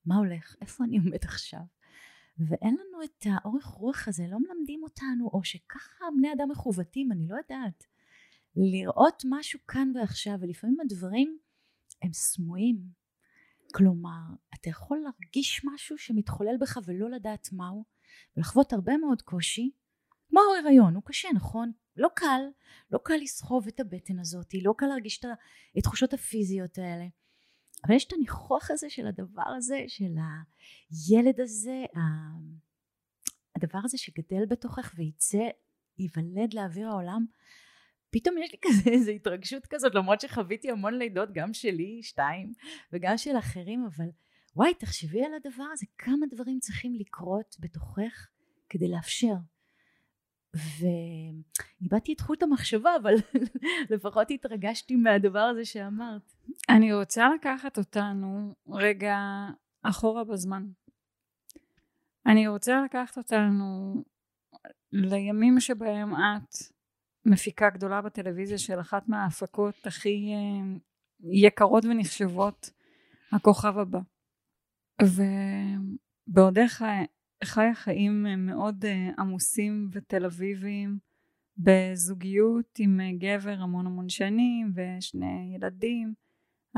[0.07, 1.65] מה הולך, איפה אני עומד עכשיו.
[2.39, 7.29] ואין לנו את האורך רוח הזה, לא מלמדים אותנו, או שככה בני אדם מכוותים, אני
[7.29, 7.85] לא יודעת.
[8.57, 11.39] לראות משהו כאן ועכשיו, ולפעמים הדברים
[12.03, 12.77] הם סמויים.
[13.75, 14.21] כלומר,
[14.55, 17.85] אתה יכול להרגיש משהו שמתחולל בך ולא לדעת מהו,
[18.37, 19.71] ולחוות הרבה מאוד קושי,
[20.29, 21.73] כמו ההיריון, הוא קשה, נכון?
[21.97, 22.41] לא קל,
[22.91, 25.25] לא קל לסחוב את הבטן הזאת, לא קל להרגיש את
[25.77, 27.07] התחושות הפיזיות האלה.
[27.87, 30.15] אבל יש את הניחוח הזה של הדבר הזה, של
[30.91, 31.85] הילד הזה,
[33.57, 35.49] הדבר הזה שגדל בתוכך וייצא,
[35.99, 37.25] ייוולד לאוויר העולם,
[38.11, 42.53] פתאום יש לי כזה איזו התרגשות כזאת, למרות שחוויתי המון לידות, גם שלי, שתיים,
[42.93, 44.09] וגם של אחרים, אבל
[44.57, 48.29] וואי, תחשבי על הדבר הזה, כמה דברים צריכים לקרות בתוכך
[48.69, 49.35] כדי לאפשר.
[50.57, 53.15] ואיבדתי את חוט המחשבה, אבל
[53.91, 56.33] לפחות התרגשתי מהדבר הזה שאמרת.
[56.69, 59.19] אני רוצה לקחת אותנו רגע
[59.83, 60.67] אחורה בזמן.
[62.27, 63.95] אני רוצה לקחת אותנו
[64.93, 66.55] לימים שבהם את
[67.27, 70.77] מפיקה גדולה בטלוויזיה של אחת מההפקות הכי אה,
[71.33, 72.71] יקרות ונחשבות,
[73.33, 73.99] הכוכב הבא.
[76.29, 76.85] ובעודך
[77.45, 80.99] חיה חיים מאוד אה, עמוסים ותל אביביים,
[81.59, 86.15] בזוגיות עם אה, גבר המון המון שנים ושני ילדים,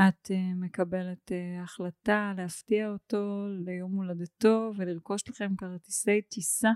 [0.09, 6.71] את מקבלת החלטה להפתיע אותו ליום הולדתו ולרכוש לכם כרטיסי טיסה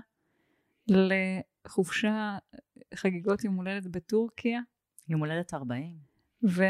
[0.87, 2.37] לחופשה,
[2.95, 4.59] חגיגות יום הולדת בטורקיה.
[5.09, 6.12] יום הולדת 40.
[6.43, 6.63] ו...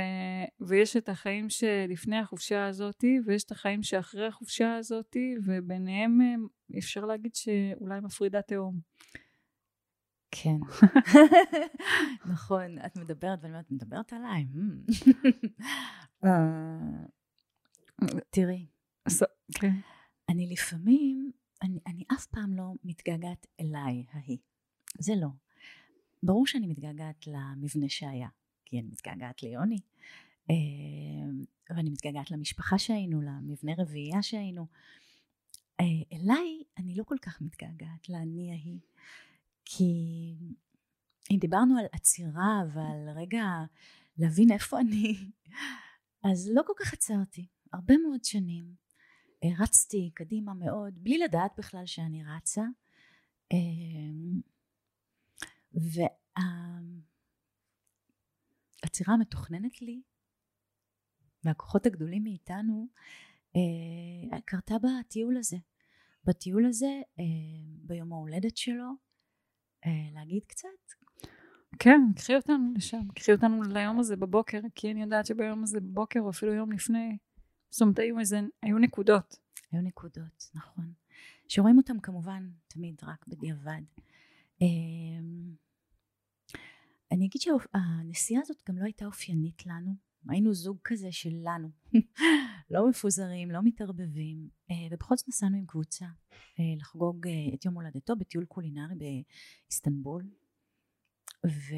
[0.62, 6.36] ויש את החיים שלפני החופשה הזאתי, ויש את החיים שאחרי החופשה הזאתי, וביניהם אה,
[6.78, 8.80] אפשר להגיד שאולי מפרידה תהום.
[10.32, 10.58] כן.
[12.34, 14.46] נכון, את מדברת ואני אומרת, מדברת עליי.
[16.26, 17.06] אה,
[18.30, 18.66] תראי,
[19.60, 19.74] כן.
[20.30, 21.32] אני לפעמים
[21.64, 24.38] אני, אני אף פעם לא מתגעגעת אליי ההיא.
[25.00, 25.28] זה לא.
[26.24, 28.28] ברור שאני מתגעגעת למבנה שהיה,
[28.74, 29.80] כי אני מתגעגעת ליוני,
[30.50, 30.56] אה,
[31.70, 34.68] ואני מתגעגעת למשפחה שהיינו, למבנה רביעייה שהיינו.
[35.80, 38.80] אה, אליי אני לא כל כך מתגעגעת לאני ההיא,
[39.66, 39.94] כי
[41.32, 43.46] אם דיברנו על עצירה ועל רגע
[44.18, 45.32] להבין איפה אני,
[46.32, 48.76] אז לא כל כך עצרתי, הרבה מאוד שנים.
[49.60, 52.64] רצתי קדימה מאוד, בלי לדעת בכלל שאני רצה.
[53.52, 54.42] אמ,
[58.84, 60.02] והעצירה המתוכננת לי,
[61.44, 62.88] והכוחות הגדולים מאיתנו,
[63.56, 65.58] אה, קרתה בטיול הזה.
[66.26, 67.24] בטיול הזה, אה,
[67.86, 68.92] ביום ההולדת שלו,
[69.86, 70.68] אה, להגיד קצת.
[71.80, 76.20] כן, קחי אותנו לשם, קחי אותנו ליום הזה בבוקר, כי אני יודעת שביום הזה בבוקר,
[76.20, 77.18] או אפילו יום לפני,
[77.70, 79.36] זאת אומרת היו איזה, היו נקודות.
[79.72, 80.94] היו נקודות, נכון.
[81.48, 83.82] שרואים אותם כמובן תמיד רק בדיעבד.
[84.62, 85.56] אמ,
[87.14, 89.96] אני אגיד שהנסיעה הזאת גם לא הייתה אופיינית לנו.
[90.30, 91.70] היינו זוג כזה שלנו,
[92.72, 96.06] לא מפוזרים, לא מתערבבים, אה, ובכל זאת נסענו עם קבוצה
[96.60, 100.24] אה, לחגוג אה, את יום הולדתו בטיול קולינרי באיסטנבול.
[101.46, 101.76] ו...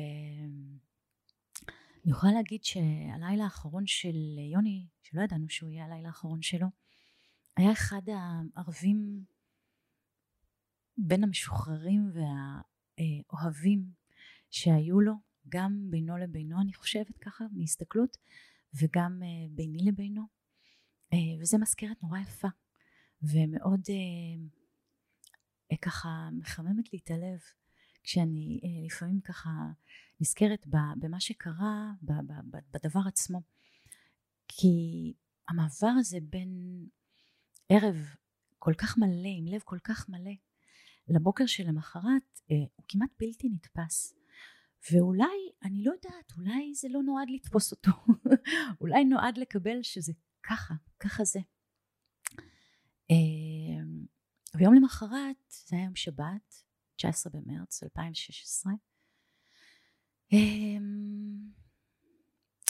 [2.05, 4.15] אני יכולה להגיד שהלילה האחרון של
[4.53, 6.67] יוני, שלא ידענו שהוא יהיה הלילה האחרון שלו,
[7.57, 9.23] היה אחד הערבים
[10.97, 13.85] בין המשוחררים והאוהבים
[14.49, 18.17] שהיו לו, גם בינו לבינו אני חושבת ככה מהסתכלות,
[18.73, 20.21] וגם אה, ביני לבינו,
[21.13, 22.47] אה, וזה מזכרת נורא יפה.
[23.21, 23.81] ומאוד
[25.71, 27.39] אה, ככה מחממת לי את הלב
[28.03, 29.49] כשאני לפעמים ככה
[30.19, 30.67] נזכרת
[30.99, 31.91] במה שקרה,
[32.71, 33.41] בדבר עצמו.
[34.47, 35.13] כי
[35.49, 36.49] המעבר הזה בין
[37.69, 37.95] ערב
[38.59, 40.31] כל כך מלא, עם לב כל כך מלא,
[41.07, 44.13] לבוקר שלמחרת הוא כמעט בלתי נתפס.
[44.91, 47.91] ואולי, אני לא יודעת, אולי זה לא נועד לתפוס אותו,
[48.81, 51.39] אולי נועד לקבל שזה ככה, ככה זה.
[53.11, 53.83] אה,
[54.57, 56.63] ויום למחרת, זה היה יום שבת,
[56.95, 58.73] 19 במרץ 2016,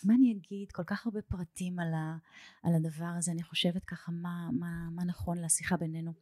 [0.03, 0.71] מה אני אגיד?
[0.71, 1.79] כל כך הרבה פרטים
[2.63, 6.13] על הדבר הזה, אני חושבת ככה מה, מה, מה נכון לשיחה בינינו.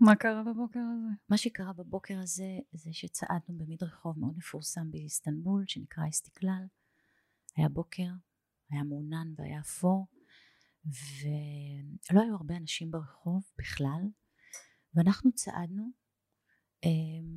[0.00, 1.14] מה קרה בבוקר הזה?
[1.28, 6.66] מה שקרה בבוקר הזה זה שצעדנו במדרחוב מאוד מפורסם באיסטנבול שנקרא אסתיקלל.
[7.56, 8.08] היה בוקר,
[8.70, 10.06] היה מעונן והיה אפור
[10.84, 14.02] ולא היו הרבה אנשים ברחוב בכלל
[14.94, 15.90] ואנחנו צעדנו
[16.84, 17.36] אמ,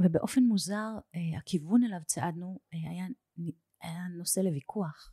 [0.00, 3.06] ובאופן מוזר אה, הכיוון אליו צעדנו אה, היה
[3.80, 5.12] היה נושא לוויכוח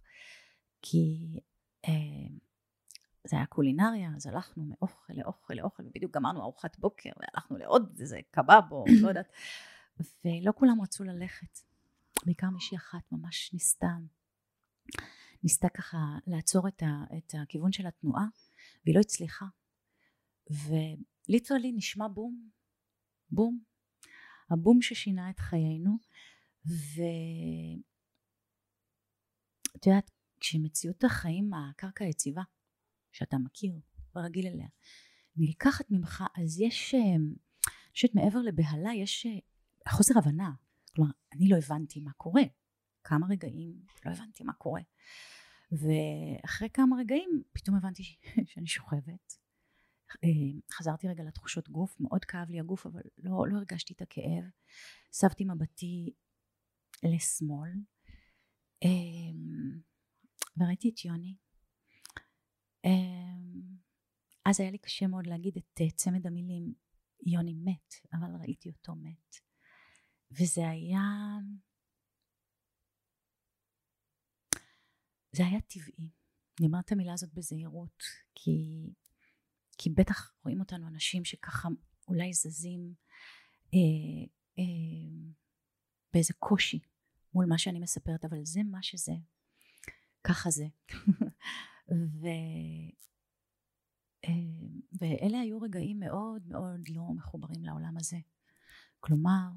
[0.82, 1.40] כי
[1.88, 2.38] אה,
[3.28, 8.20] זה היה קולינריה אז הלכנו מאוכל לאוכל לאוכל ובדיוק גמרנו ארוחת בוקר והלכנו לעוד איזה
[8.32, 9.32] קבב או לא יודעת.
[10.26, 11.60] ולא כולם רצו ללכת.
[12.26, 13.98] בעיקר מישהי אחת ממש ניסתה
[15.44, 18.26] ניסתה ככה לעצור את, ה, את הכיוון של התנועה
[18.86, 19.46] והיא לא הצליחה.
[20.50, 22.50] וליטרלי נשמע בום
[23.30, 23.60] בום.
[24.50, 25.98] הבום ששינה את חיינו
[26.68, 27.02] ו...
[29.76, 32.42] את יודעת, כשמציאות החיים, הקרקע היציבה,
[33.18, 33.80] שאתה מכיר
[34.16, 34.68] ורגיל אליה,
[35.36, 40.52] נלקחת ממך, אז יש, אני חושבת מעבר לבהלה, יש אה, חוסר הבנה.
[40.96, 42.42] כלומר, אני לא הבנתי מה קורה.
[43.04, 43.74] כמה רגעים
[44.06, 44.82] לא הבנתי מה קורה.
[45.72, 48.04] ואחרי כמה רגעים פתאום הבנתי
[48.50, 49.34] שאני שוכבת.
[50.24, 54.44] אה, חזרתי רגע לתחושות גוף, מאוד כאב לי הגוף, אבל לא, לא הרגשתי את הכאב.
[55.10, 56.14] הסבתי מבטי
[57.04, 57.72] לשמאל,
[58.84, 59.80] אמ,
[60.58, 61.36] וראיתי את יוני.
[62.88, 63.78] אמ,
[64.46, 66.74] אז היה לי קשה מאוד להגיד את אה, צמד המילים
[67.26, 69.36] יוני מת, אבל ראיתי אותו מת.
[70.32, 71.02] וזה היה...
[75.32, 76.10] זה היה טבעי.
[76.60, 78.04] אני אומרת את המילה הזאת בזהירות,
[78.36, 78.90] כי,
[79.78, 81.70] כי בטח רואים אותנו אנשים שככה
[82.08, 82.94] אולי זזים
[83.74, 84.26] אה,
[84.60, 85.32] אה,
[86.14, 86.80] באיזה קושי
[87.34, 89.14] מול מה שאני מספרת, אבל זה מה שזה.
[90.24, 90.66] ככה זה.
[91.92, 92.28] ו...
[94.26, 94.32] אה,
[95.02, 98.18] ואלה היו רגעים מאוד מאוד לא מחוברים לעולם הזה.
[99.00, 99.48] כלומר,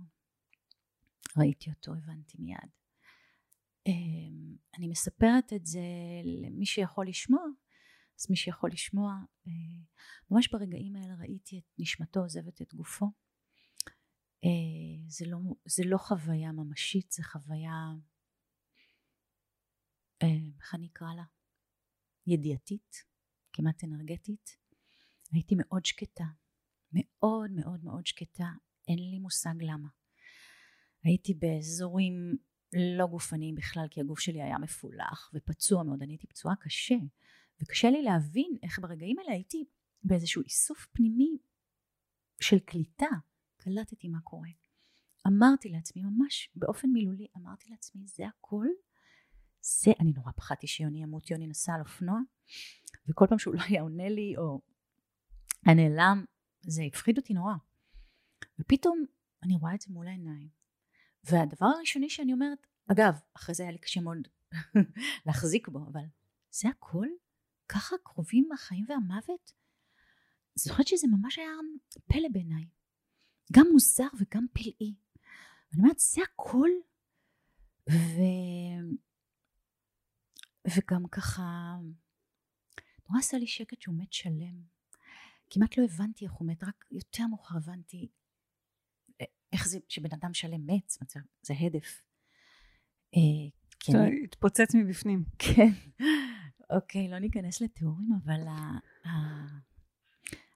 [1.36, 2.70] ראיתי אותו, הבנתי מיד.
[3.86, 3.92] אה,
[4.78, 5.80] אני מספרת את זה
[6.24, 7.42] למי שיכול לשמוע,
[8.20, 9.14] אז מי שיכול לשמוע,
[9.46, 9.52] אה,
[10.30, 13.06] ממש ברגעים האלה ראיתי את נשמתו עוזבת את גופו.
[15.08, 17.92] זה לא, זה לא חוויה ממשית, זה חוויה,
[20.20, 21.24] איך אני אקרא לה?
[22.30, 23.04] ידיעתית,
[23.52, 24.56] כמעט אנרגטית.
[25.32, 26.24] הייתי מאוד שקטה,
[26.92, 28.48] מאוד מאוד מאוד שקטה,
[28.88, 29.88] אין לי מושג למה.
[31.04, 32.36] הייתי באזורים
[32.98, 36.94] לא גופניים בכלל, כי הגוף שלי היה מפולח ופצוע מאוד, אני הייתי פצועה קשה,
[37.62, 39.64] וקשה לי להבין איך ברגעים האלה הייתי
[40.02, 41.38] באיזשהו איסוף פנימי
[42.40, 43.10] של קליטה,
[43.56, 44.48] קלטתי מה קורה.
[45.26, 48.66] אמרתי לעצמי, ממש באופן מילולי, אמרתי לעצמי, זה הכל?
[49.60, 52.18] זה, אני נורא פחדתי שיוני ימות, יוני נסע על אופנוע,
[53.08, 54.60] וכל פעם שהוא לא היה עונה לי, או
[55.66, 56.24] היה נעלם,
[56.60, 57.52] זה הפחיד אותי נורא.
[58.58, 59.04] ופתאום
[59.42, 60.48] אני רואה את זה מול העיניים.
[61.24, 64.28] והדבר הראשוני שאני אומרת, אגב, אחרי זה היה לי קשה מאוד
[65.26, 66.04] להחזיק בו, אבל
[66.50, 67.06] זה הכל?
[67.68, 69.52] ככה קרובים החיים והמוות?
[70.54, 71.50] זוכרת שזה ממש היה
[72.06, 72.66] פלא בעיניי.
[73.52, 74.94] גם מוזר וגם פלאי.
[75.72, 76.68] אני אומרת, זה הכל?
[77.90, 78.20] ו...
[80.66, 81.76] וגם ככה,
[83.08, 84.62] נורא עשה לי שקט שהוא מת שלם.
[85.50, 88.08] כמעט לא הבנתי איך הוא מת, רק יותר מאוחר הבנתי
[89.52, 90.92] איך זה שבן אדם שלם מת,
[91.42, 92.02] זה הדף.
[93.16, 93.92] אה, כן.
[94.24, 95.24] התפוצץ מבפנים.
[95.38, 95.70] כן.
[96.70, 98.40] אוקיי, לא ניכנס לתיאורים, אבל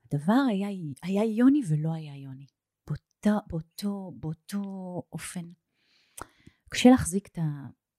[0.09, 0.69] הדבר היה,
[1.03, 2.47] היה יוני ולא היה יוני.
[2.87, 4.63] באותו, באותו, באותו
[5.13, 5.53] אופן.
[6.69, 7.43] קשה להחזיק את ה,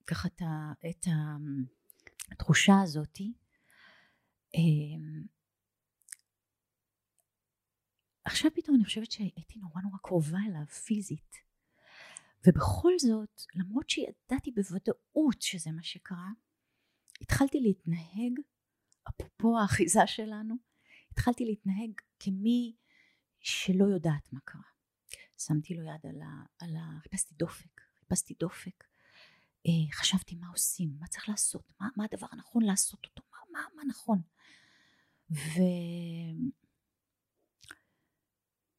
[0.08, 1.08] ככה את, ה, את
[2.32, 3.34] התחושה הזאתי.
[4.54, 5.24] אמ,
[8.26, 11.36] עכשיו פתאום אני חושבת שהייתי נורא נורא קרובה אליו פיזית.
[12.48, 16.30] ובכל זאת, למרות שידעתי בוודאות שזה מה שקרה,
[17.22, 18.40] התחלתי להתנהג,
[19.10, 20.56] אפרופו האחיזה שלנו,
[21.12, 22.76] התחלתי להתנהג כמי
[23.40, 24.62] שלא יודעת מה קרה.
[25.38, 26.46] שמתי לו יד על ה...
[26.60, 28.84] על ה חיפשתי דופק, חיפשתי דופק.
[29.66, 33.68] אה, חשבתי מה עושים, מה צריך לעשות, מה, מה הדבר הנכון לעשות אותו, מה, מה,
[33.76, 34.22] מה נכון.
[35.32, 35.60] ו...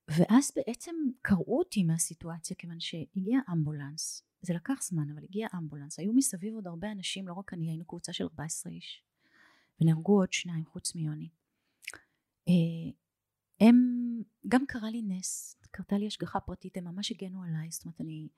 [0.09, 6.13] ואז בעצם קראו אותי מהסיטואציה כיוון שהגיע אמבולנס, זה לקח זמן אבל הגיע אמבולנס, היו
[6.13, 9.03] מסביב עוד הרבה אנשים, לא רק אני, היינו קבוצה של 14 איש,
[9.81, 11.29] ונהרגו עוד שניים חוץ מיוני.
[12.49, 12.93] אה,
[13.61, 13.77] הם,
[14.49, 18.29] גם קרה לי נס, קרתה לי השגחה פרטית, הם ממש הגנו עליי, זאת אומרת אני,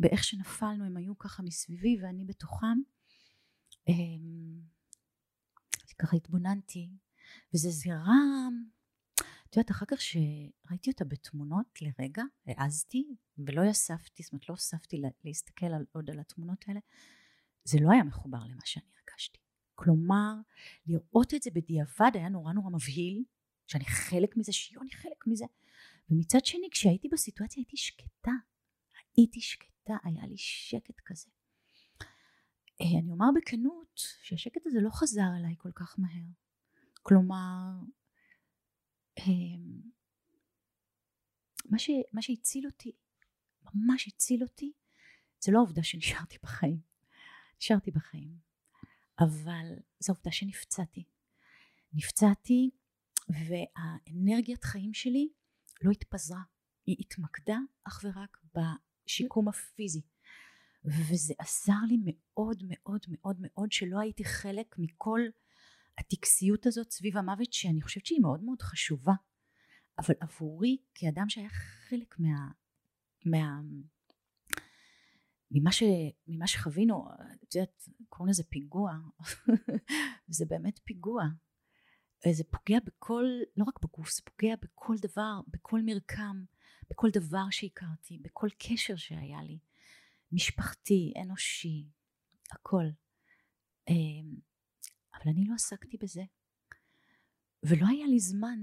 [0.00, 2.78] באיך שנפלנו הם היו ככה מסביבי ואני בתוכם.
[3.88, 4.60] אמ,
[5.98, 6.90] ככה התבוננתי,
[7.54, 8.48] וזה זירה,
[9.50, 15.02] את יודעת, אחר כך שראיתי אותה בתמונות לרגע, העזתי ולא אספתי, זאת אומרת לא אספתי
[15.24, 16.80] להסתכל על, עוד על התמונות האלה,
[17.64, 19.38] זה לא היה מחובר למה שאני הרגשתי.
[19.74, 20.34] כלומר,
[20.86, 23.24] לראות את זה בדיעבד היה נורא נורא מבהיל,
[23.66, 25.44] שאני חלק מזה, שיוני חלק מזה,
[26.10, 28.32] ומצד שני כשהייתי בסיטואציה הייתי שקטה,
[29.16, 31.30] הייתי שקטה, היה לי שקט כזה.
[32.80, 36.26] אה, אני אומר בכנות שהשקט הזה לא חזר אליי כל כך מהר.
[37.02, 37.70] כלומר,
[39.18, 39.80] אמ,
[41.64, 42.92] מה, ש, מה שהציל אותי,
[43.74, 44.72] ממש הציל אותי,
[45.40, 46.80] זה לא העובדה שנשארתי בחיים.
[47.60, 48.38] נשארתי בחיים.
[49.20, 49.66] אבל
[50.00, 51.04] זו העובדה שנפצעתי.
[51.92, 52.70] נפצעתי
[53.28, 55.28] והאנרגיית חיים שלי
[55.82, 56.42] לא התפזרה.
[56.86, 58.38] היא התמקדה אך ורק
[59.10, 60.00] בשיקום הפיזי.
[60.84, 65.20] וזה עזר לי מאוד מאוד מאוד מאוד שלא הייתי חלק מכל
[65.98, 69.12] הטקסיות הזאת סביב המוות שאני חושבת שהיא מאוד מאוד חשובה
[69.98, 72.50] אבל עבורי כאדם שהיה חלק מה...
[73.24, 73.60] מה
[75.50, 75.82] ממה, ש,
[76.26, 77.08] ממה שחווינו,
[77.44, 78.92] את יודעת, קוראים לזה פיגוע,
[80.28, 81.24] וזה באמת פיגוע.
[82.32, 83.24] זה פוגע בכל,
[83.56, 86.44] לא רק בגוף, זה פוגע בכל דבר, בכל מרקם,
[86.90, 89.58] בכל דבר שהכרתי, בכל קשר שהיה לי,
[90.32, 91.86] משפחתי, אנושי,
[92.52, 92.84] הכל.
[93.88, 94.34] אמ,
[95.14, 96.22] אבל אני לא עסקתי בזה.
[97.62, 98.58] ולא היה לי זמן,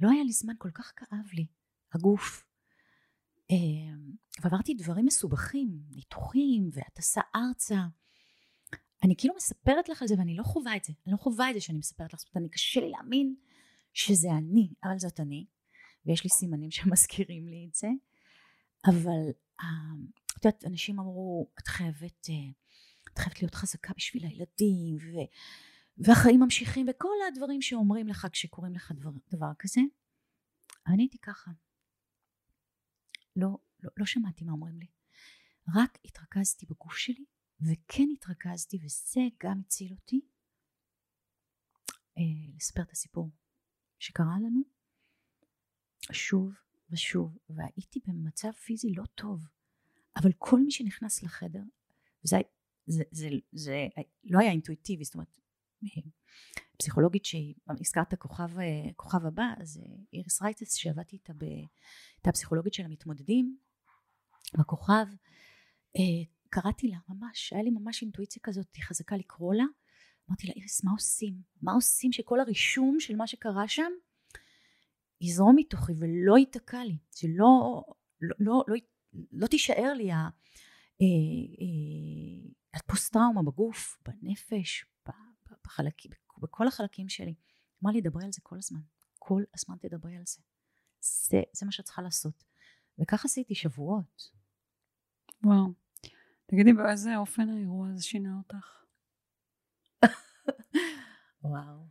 [0.00, 1.46] לא היה לי זמן, כל כך כאב לי,
[1.92, 2.44] הגוף.
[3.50, 4.12] אמ,
[4.42, 7.86] ועברתי דברים מסובכים, ניתוחים והטסה ארצה.
[9.04, 11.54] אני כאילו מספרת לך על זה ואני לא חווה את זה, אני לא חווה את
[11.54, 13.34] זה שאני מספרת לך, זאת אומרת, אני קשה לי להאמין
[13.92, 15.46] שזה אני, אבל זאת אני,
[16.08, 17.88] ויש לי סימנים שמזכירים לי את זה,
[18.86, 19.32] אבל
[19.62, 20.06] אמ,
[20.38, 22.50] את יודעת, אנשים אמרו, את חייבת, אה,
[23.12, 25.16] את חייבת להיות חזקה בשביל הילדים, ו...
[25.98, 29.80] והחיים ממשיכים וכל הדברים שאומרים לך כשקוראים לך דבר, דבר כזה.
[30.86, 31.50] אני הייתי ככה.
[33.36, 34.86] לא, לא, לא שמעתי מה אומרים לי.
[35.74, 37.24] רק התרכזתי בגוף שלי
[37.60, 40.20] וכן התרכזתי וזה גם הציל אותי
[42.18, 43.30] אה, לספר את הסיפור
[43.98, 44.77] שקרה לנו
[46.12, 46.52] שוב
[46.90, 49.46] ושוב והייתי במצב פיזי לא טוב
[50.16, 51.62] אבל כל מי שנכנס לחדר
[52.24, 52.36] וזה
[52.86, 53.86] זה, זה, זה, זה
[54.24, 55.38] לא היה אינטואיטיבי זאת אומרת
[56.78, 58.48] פסיכולוגית שהיא, הזכרת כוכב,
[58.96, 63.56] כוכב הבא, אז אה, איריס רייטס שעבדתי איתה, ב, הייתה פסיכולוגית של המתמודדים
[64.58, 65.06] בכוכב,
[65.96, 69.64] אה, קראתי לה ממש, היה לי ממש אינטואיציה כזאת חזקה לקרוא לה,
[70.28, 71.34] אמרתי לה איריס מה עושים?
[71.62, 73.92] מה עושים שכל הרישום של מה שקרה שם
[75.20, 77.84] יזרום מתוכי ולא ייתקע לי, שלא
[78.20, 78.76] לא, לא, לא,
[79.32, 80.10] לא תישאר לי
[82.74, 84.84] הפוסט אה, טראומה בגוף, בנפש,
[85.64, 87.34] בחלקים, בכל החלקים שלי.
[87.84, 88.80] אמר לי, דברי על זה כל הזמן.
[89.18, 90.40] כל הזמן תדברי על זה.
[91.00, 92.44] זה, זה מה שאת צריכה לעשות.
[92.98, 94.30] וכך עשיתי שבועות.
[95.42, 95.72] וואו.
[96.46, 98.84] תגידי, באיזה אופן האירוע הזה שינה אותך?
[101.44, 101.88] וואו.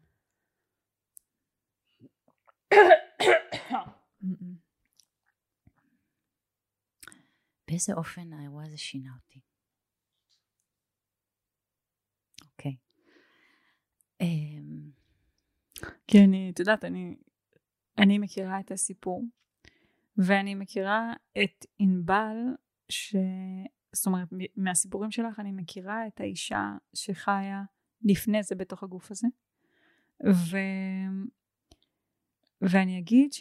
[7.67, 9.39] באיזה אופן האירוע הזה שינה אותי?
[14.21, 14.89] אמ,
[16.07, 17.15] כי אני, את יודעת, אני,
[17.97, 19.23] אני מכירה את הסיפור,
[20.17, 21.13] ואני מכירה
[21.43, 22.37] את ענבל,
[22.89, 23.15] ש...
[23.93, 27.63] זאת אומרת, מהסיפורים שלך אני מכירה את האישה שחיה
[28.01, 29.27] לפני זה בתוך הגוף הזה.
[30.25, 30.57] ו...
[32.61, 33.33] ואני אגיד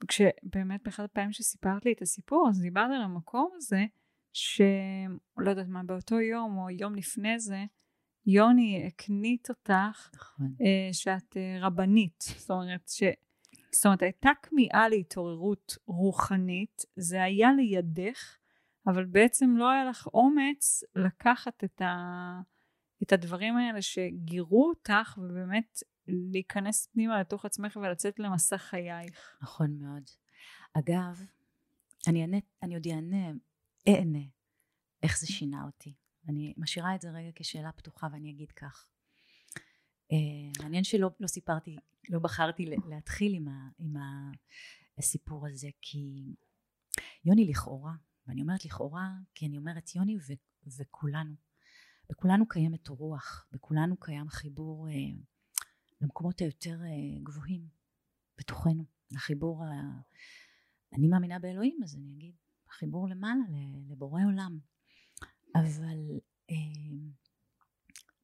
[0.00, 3.84] שכשבאמת אמ, באחד הפעמים שסיפרת לי את הסיפור, אז דיברת על המקום הזה,
[4.32, 7.64] שלא יודעת מה, באותו יום או יום לפני זה,
[8.26, 10.54] יוני הקנית אותך נכון.
[10.60, 13.02] אה, שאת אה, רבנית, זאת אומרת, ש...
[13.72, 18.36] זאת אומרת הייתה כמיהה להתעוררות רוחנית, זה היה לידך,
[18.86, 21.94] אבל בעצם לא היה לך אומץ לקחת את, ה...
[23.04, 29.38] את הדברים האלה שגירו אותך ובאמת להיכנס פנימה לתוך עצמך ולצאת למסע חייך.
[29.42, 30.02] נכון מאוד.
[30.72, 31.20] אגב,
[32.08, 33.32] אני, אענה, אני עוד אענה,
[33.88, 34.24] אענה,
[35.02, 35.94] איך זה שינה אותי.
[36.28, 38.88] אני משאירה את זה רגע כשאלה פתוחה ואני אגיד כך.
[40.12, 41.76] Uh, מעניין שלא לא סיפרתי,
[42.08, 43.94] לא בחרתי להתחיל עם, ה, עם
[44.98, 46.34] הסיפור הזה, כי
[47.24, 47.92] יוני לכאורה,
[48.26, 50.32] ואני אומרת לכאורה, כי אני אומרת יוני ו,
[50.78, 51.34] וכולנו,
[52.14, 54.92] בכולנו קיימת רוח, בכולנו קיים חיבור uh,
[56.00, 57.68] למקומות היותר uh, גבוהים
[58.38, 59.70] בתוכנו, לחיבור, ה...
[60.92, 62.34] אני מאמינה באלוהים אז אני אגיד,
[62.68, 63.42] החיבור למעלה,
[63.88, 64.58] לבורא עולם,
[65.54, 65.98] אבל
[66.50, 66.54] uh,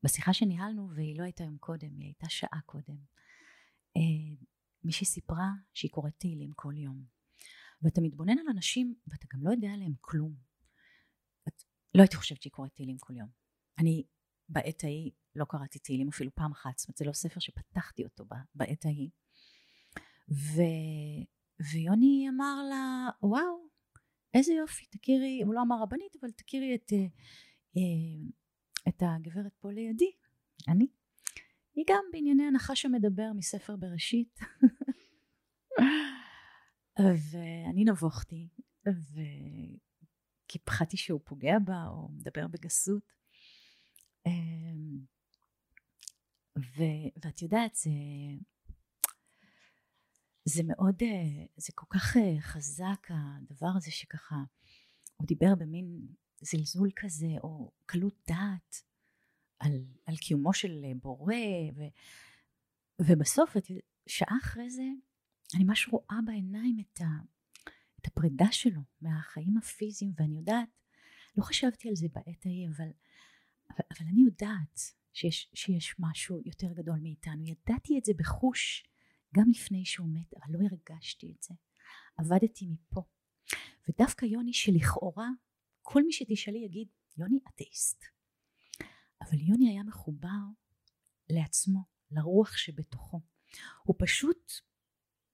[0.02, 2.96] בשיחה שניהלנו, והיא לא הייתה יום קודם, היא הייתה שעה קודם,
[3.98, 4.44] uh,
[4.84, 7.04] מישהי סיפרה שהיא קוראת תהילים כל יום,
[7.82, 10.34] ואתה מתבונן על אנשים ואתה גם לא יודע עליהם כלום.
[11.48, 11.62] את,
[11.94, 13.39] לא הייתי חושבת שהיא קוראת תהילים כל יום.
[13.80, 14.04] אני
[14.48, 18.24] בעת ההיא לא קראתי תהילים אפילו פעם אחת, זאת אומרת זה לא ספר שפתחתי אותו
[18.54, 19.10] בעת ההיא.
[20.30, 20.60] ו...
[21.72, 23.68] ויוני אמר לה, וואו,
[24.34, 27.06] איזה יופי, תכירי, הוא לא אמר רבנית, אבל תכירי את, אה,
[27.76, 28.30] אה,
[28.88, 30.12] את הגברת פה לידי,
[30.68, 30.86] אני.
[31.74, 34.38] היא גם בענייני הנחש המדבר מספר בראשית.
[37.32, 38.48] ואני נבוכתי,
[38.88, 39.20] ו...
[40.48, 43.19] כי פחדתי שהוא פוגע בה או מדבר בגסות.
[44.26, 44.98] אמ,
[46.58, 46.82] ו...
[47.24, 47.90] ואת יודעת, זה,
[50.44, 54.36] זה מאוד, אה, זה כל כך אה, חזק הדבר הזה שככה,
[55.16, 56.06] הוא דיבר במין
[56.40, 58.82] זלזול כזה, או קלות דעת,
[59.58, 59.72] על,
[60.06, 61.34] על קיומו של בורא,
[61.76, 61.80] ו,
[62.98, 63.56] ובסוף,
[64.06, 64.82] שעה אחרי זה,
[65.54, 67.04] אני ממש רואה בעיניים את, ה,
[68.00, 70.68] את הפרידה שלו מהחיים הפיזיים, ואני יודעת,
[71.36, 72.88] לא חשבתי על זה בעת ההיא, אבל,
[73.70, 74.80] אבל, אבל אני יודעת
[75.12, 77.44] שיש, שיש משהו יותר גדול מאיתנו.
[77.44, 78.86] ידעתי את זה בחוש
[79.34, 81.54] גם לפני שהוא מת, אבל לא הרגשתי את זה.
[82.16, 83.02] עבדתי מפה.
[83.88, 85.28] ודווקא יוני שלכאורה
[85.82, 88.04] כל מי שתשאלי יגיד יוני אתאיסט.
[89.22, 90.40] אבל יוני היה מחובר
[91.30, 93.20] לעצמו, לרוח שבתוכו.
[93.82, 94.52] הוא פשוט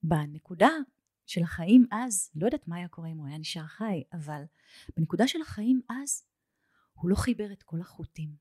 [0.02, 0.70] בנקודה
[1.26, 4.42] של החיים אז, לא יודעת מה היה קורה אם הוא היה נשאר חי, אבל
[4.96, 6.24] בנקודה של החיים אז,
[6.96, 8.36] הוא לא חיבר את כל החוטים.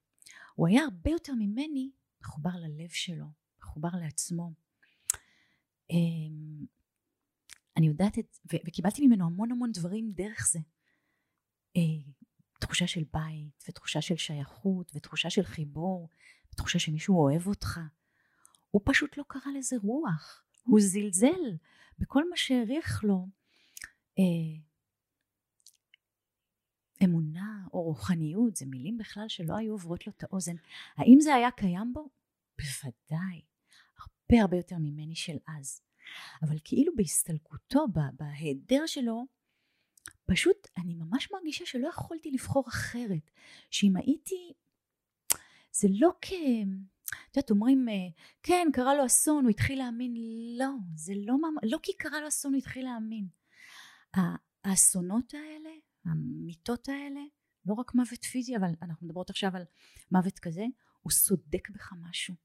[0.55, 1.91] הוא היה הרבה יותר ממני
[2.21, 3.25] מחובר ללב שלו,
[3.59, 4.53] מחובר לעצמו.
[5.89, 6.65] אמ,
[7.77, 10.59] אני יודעת את, וקיבלתי ממנו המון המון דברים דרך זה.
[11.77, 12.11] אה,
[12.59, 16.09] תחושה של בית, ותחושה של שייכות, ותחושה של חיבור,
[16.53, 17.79] ותחושה שמישהו אוהב אותך.
[18.71, 20.43] הוא פשוט לא קרא לזה רוח.
[20.63, 21.57] הוא זלזל
[21.99, 23.27] בכל מה שהעריך לו
[24.19, 24.61] אה,
[27.05, 30.55] אמונה או רוחניות, זה מילים בכלל שלא היו עוברות לו את האוזן.
[30.97, 32.09] האם זה היה קיים בו?
[32.57, 33.41] בוודאי.
[33.97, 35.81] הרבה הרבה יותר ממני של אז.
[36.41, 39.25] אבל כאילו בהסתלקותו, בהיעדר שלו,
[40.25, 43.31] פשוט אני ממש מרגישה שלא יכולתי לבחור אחרת.
[43.71, 44.53] שאם הייתי,
[45.71, 46.31] זה לא כ...
[47.31, 47.93] את יודעת, אומרים, אה,
[48.43, 50.13] כן, קרה לו אסון, הוא התחיל להאמין.
[50.57, 53.27] לא, זה לא, לא כי קרה לו אסון, הוא התחיל להאמין.
[54.63, 55.69] האסונות האלה,
[56.05, 57.21] המיטות האלה,
[57.65, 59.63] לא רק מוות פיזי, אבל אנחנו מדברות עכשיו על
[60.11, 60.65] מוות כזה,
[61.01, 62.35] הוא סודק בך משהו.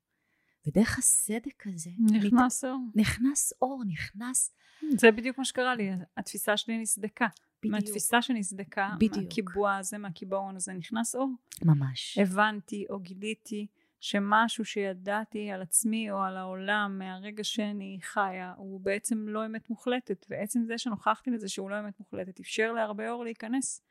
[0.66, 1.90] ודרך הסדק הזה...
[1.98, 2.70] נכנס נת...
[2.70, 2.80] אור.
[2.94, 4.52] נכנס אור, נכנס...
[4.98, 7.26] זה בדיוק מה שקרה לי, התפיסה שלי נסדקה.
[7.62, 7.74] בדיוק.
[7.74, 9.16] מהתפיסה שנסדקה, בדיוק.
[9.16, 11.30] מהקיבוע הזה, מהקיבעון הזה, נכנס אור.
[11.64, 12.18] ממש.
[12.18, 13.66] הבנתי או גיליתי
[14.00, 20.26] שמשהו שידעתי על עצמי או על העולם מהרגע שאני חיה הוא בעצם לא אמת מוחלטת.
[20.30, 23.82] ועצם זה שנוכחתי לזה שהוא לא אמת מוחלטת אפשר להרבה אור להיכנס.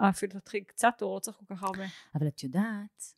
[0.00, 1.84] אפילו תתחיל קצת אור לא צריך כל כך הרבה.
[2.14, 3.14] אבל את יודעת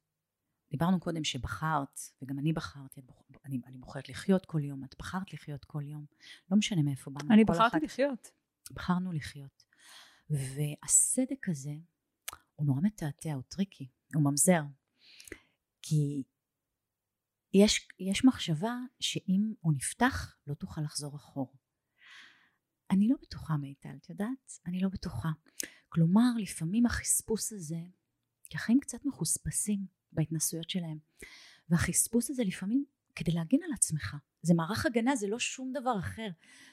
[0.71, 3.01] דיברנו קודם שבחרת וגם אני בחרתי
[3.45, 6.05] אני, אני בוחרת לחיות כל יום את בחרת לחיות כל יום.
[6.51, 8.31] לא משנה מאיפה באנו אני בחרתי אחת, לחיות.
[8.71, 9.65] בחרנו לחיות.
[10.31, 11.75] והסדק הזה
[12.55, 14.63] הוא נורא מתעתע הוא tricky הוא ממזר.
[15.83, 16.23] כי
[17.55, 21.55] יש, יש מחשבה שאם הוא נפתח לא תוכל לחזור אחור.
[22.91, 24.59] אני לא בטוחה מיטל, את יודעת?
[24.67, 25.29] אני לא בטוחה.
[25.89, 27.81] כלומר, לפעמים החספוס הזה,
[28.45, 30.99] כי החיים קצת מחוספסים בהתנסויות שלהם,
[31.69, 32.85] והחספוס הזה לפעמים
[33.15, 34.17] כדי להגן על עצמך.
[34.43, 36.29] זה מערך הגנה, זה לא שום דבר אחר.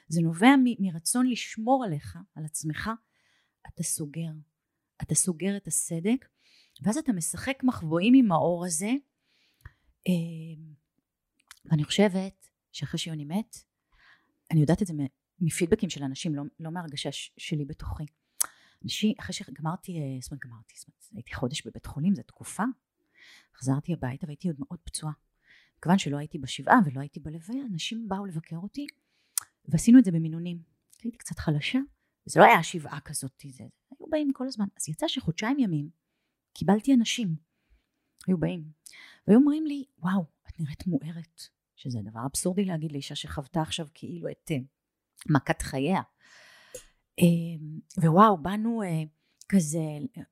[0.08, 2.90] זה נובע מ- מרצון לשמור עליך, על עצמך.
[3.68, 4.30] אתה סוגר.
[5.02, 6.28] אתה סוגר את הסדק,
[6.82, 8.90] ואז אתה משחק מחבואים עם האור הזה,
[11.64, 13.56] ואני חושבת שאחרי שיוני מת,
[14.50, 14.94] אני יודעת את זה
[15.40, 18.04] מפידבקים של אנשים, לא, לא מהרגשה שלי בתוכי.
[18.84, 22.62] אנשים, אחרי שגמרתי, אה, זאת אומרת גמרתי, זאת אומרת הייתי חודש בבית חולים, זו תקופה,
[23.56, 25.12] חזרתי הביתה והייתי עוד מאוד פצועה.
[25.82, 28.86] כיוון שלא הייתי בשבעה ולא הייתי בלוויה, אנשים באו לבקר אותי,
[29.68, 30.62] ועשינו את זה במינונים.
[31.02, 31.78] הייתי קצת חלשה,
[32.26, 34.66] וזה לא היה שבעה כזאת, זה, היו באים כל הזמן.
[34.76, 35.90] אז יצא שחודשיים ימים
[36.52, 37.36] קיבלתי אנשים,
[38.26, 38.64] היו באים,
[39.28, 41.42] והיו אומרים לי, וואו, את נראית מוארת,
[41.76, 44.54] שזה דבר אבסורדי להגיד לאישה שחוותה עכשיו כאילו את uh,
[45.34, 46.00] מכת חייה.
[47.20, 48.86] Uh, ווואו, באנו uh,
[49.48, 49.80] כזה,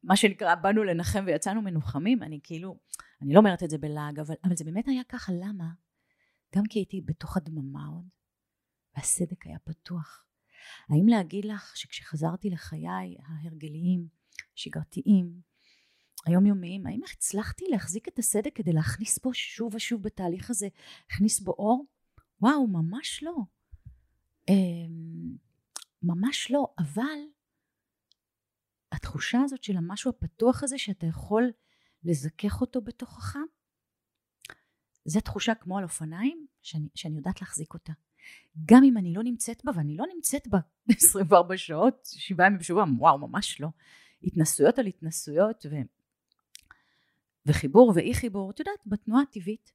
[0.02, 2.78] מה שנקרא, באנו לנחם ויצאנו מנוחמים, אני כאילו,
[3.22, 5.64] אני לא אומרת את זה בלעג, אבל, אבל זה באמת היה ככה, למה?
[6.56, 8.08] גם כי הייתי בתוך הדממה עוד,
[8.96, 10.24] והסדק היה פתוח.
[10.88, 14.08] האם להגיד לך שכשחזרתי לחיי ההרגליים,
[14.54, 15.40] שגרתיים,
[16.26, 20.68] היומיומיים, האם הצלחתי להחזיק את הסדק כדי להכניס בו שוב ושוב בתהליך הזה,
[21.10, 21.86] להכניס בו אור?
[22.40, 23.36] וואו, ממש לא.
[24.48, 25.36] אמ,
[26.02, 27.18] ממש לא, אבל
[28.92, 31.52] התחושה הזאת של המשהו הפתוח הזה שאתה יכול
[32.04, 33.36] לזכך אותו בתוכך,
[35.04, 37.92] זו תחושה כמו על אופניים שאני, שאני יודעת להחזיק אותה.
[38.64, 40.58] גם אם אני לא נמצאת בה, ואני לא נמצאת בה
[40.96, 43.68] 24 שעות, שבעה ימים בשבוע, וואו, ממש לא.
[44.22, 45.74] התנסויות על התנסויות, ו...
[47.46, 49.72] וחיבור ואי חיבור, את יודעת, בתנועה הטבעית.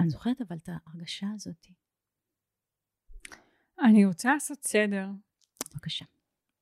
[0.00, 1.66] אני זוכרת אבל את ההרגשה הזאת.
[3.80, 5.08] אני רוצה לעשות סדר.
[5.74, 6.04] בבקשה.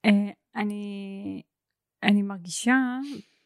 [0.07, 0.11] Uh,
[0.55, 1.42] אני,
[2.03, 2.76] אני מרגישה,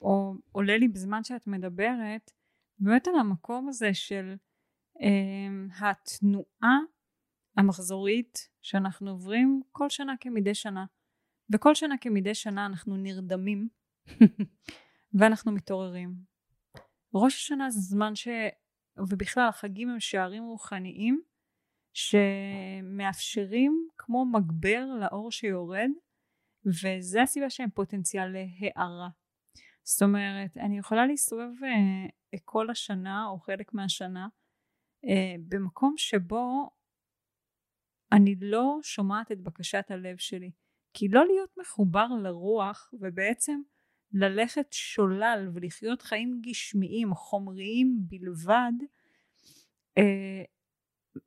[0.00, 2.30] או עולה לי בזמן שאת מדברת,
[2.78, 4.34] באמת על המקום הזה של
[4.98, 6.78] uh, התנועה
[7.56, 10.84] המחזורית שאנחנו עוברים כל שנה כמדי שנה.
[11.52, 13.68] וכל שנה כמדי שנה אנחנו נרדמים
[15.14, 16.14] ואנחנו מתעוררים.
[17.14, 18.28] ראש השנה זה זמן ש...
[18.98, 21.22] ובכלל החגים הם שערים רוחניים
[21.92, 25.90] שמאפשרים כמו מגבר לאור שיורד
[26.66, 29.08] וזה הסיבה שהם פוטנציאל להארה.
[29.82, 34.28] זאת אומרת אני יכולה להסתובב uh, כל השנה או חלק מהשנה
[35.06, 35.08] uh,
[35.48, 36.70] במקום שבו
[38.12, 40.50] אני לא שומעת את בקשת הלב שלי
[40.94, 43.60] כי לא להיות מחובר לרוח ובעצם
[44.12, 48.72] ללכת שולל ולחיות חיים גשמיים חומריים בלבד
[49.98, 50.42] אה,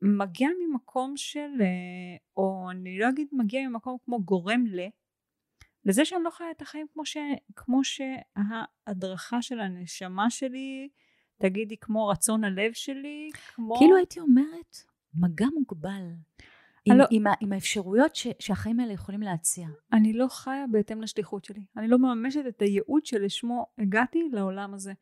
[0.01, 4.79] מגיע ממקום של אה, או אני לא אגיד מגיע ממקום כמו גורם ל
[5.86, 7.17] לזה שאני לא חיה את החיים כמו, ש,
[7.55, 10.89] כמו שההדרכה של הנשמה שלי
[11.38, 14.77] תגידי כמו רצון הלב שלי כמו כאילו הייתי אומרת
[15.13, 16.03] מגע מוגבל
[16.86, 19.67] עם, לא, עם, עם האפשרויות ש, שהחיים האלה יכולים להציע.
[19.93, 21.65] אני לא חיה בהתאם לשליחות שלי.
[21.77, 24.93] אני לא מממשת את הייעוד שלשמו הגעתי לעולם הזה.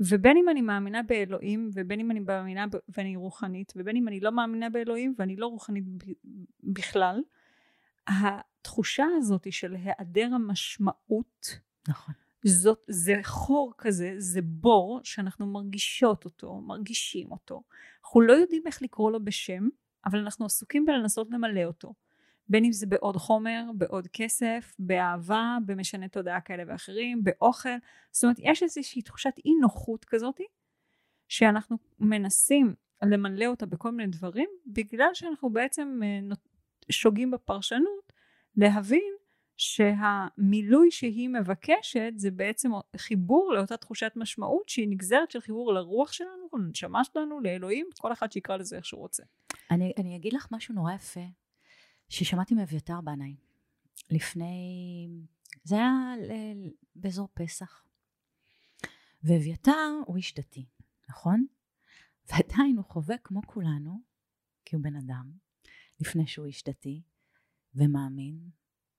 [0.00, 4.20] ובין אם אני מאמינה באלוהים, ובין אם אני מאמינה ב- ואני רוחנית, ובין אם אני
[4.20, 6.12] לא מאמינה באלוהים ואני לא רוחנית ב-
[6.62, 7.20] בכלל,
[8.06, 11.58] התחושה הזאת של היעדר המשמעות,
[11.88, 12.14] נכון.
[12.44, 17.62] זאת, זה חור כזה, זה בור שאנחנו מרגישות אותו, מרגישים אותו.
[18.04, 19.68] אנחנו לא יודעים איך לקרוא לו בשם,
[20.06, 21.94] אבל אנחנו עסוקים בלנסות למלא אותו.
[22.48, 27.68] בין אם זה בעוד חומר, בעוד כסף, באהבה, במשנה תודעה כאלה ואחרים, באוכל.
[28.12, 30.40] זאת אומרת, יש איזושהי תחושת אי נוחות כזאת,
[31.28, 36.36] שאנחנו מנסים למלא אותה בכל מיני דברים, בגלל שאנחנו בעצם אה,
[36.90, 38.12] שוגים בפרשנות
[38.56, 39.14] להבין
[39.62, 46.48] שהמילוי שהיא מבקשת זה בעצם חיבור לאותה תחושת משמעות שהיא נגזרת של חיבור לרוח שלנו,
[46.58, 49.22] לנשמה שלנו, לאלוהים, כל אחד שיקרא לזה איך שהוא רוצה.
[49.70, 51.20] אני, אני אגיד לך משהו נורא יפה,
[52.08, 53.36] ששמעתי מאביתר בנאי,
[54.10, 55.08] לפני,
[55.64, 56.14] זה היה
[56.96, 57.84] באזור פסח.
[59.24, 60.66] ואביתר הוא איש דתי,
[61.08, 61.46] נכון?
[62.32, 64.02] ועדיין הוא חווה כמו כולנו,
[64.64, 65.32] כי הוא בן אדם,
[66.00, 67.02] לפני שהוא איש דתי,
[67.74, 68.50] ומאמין,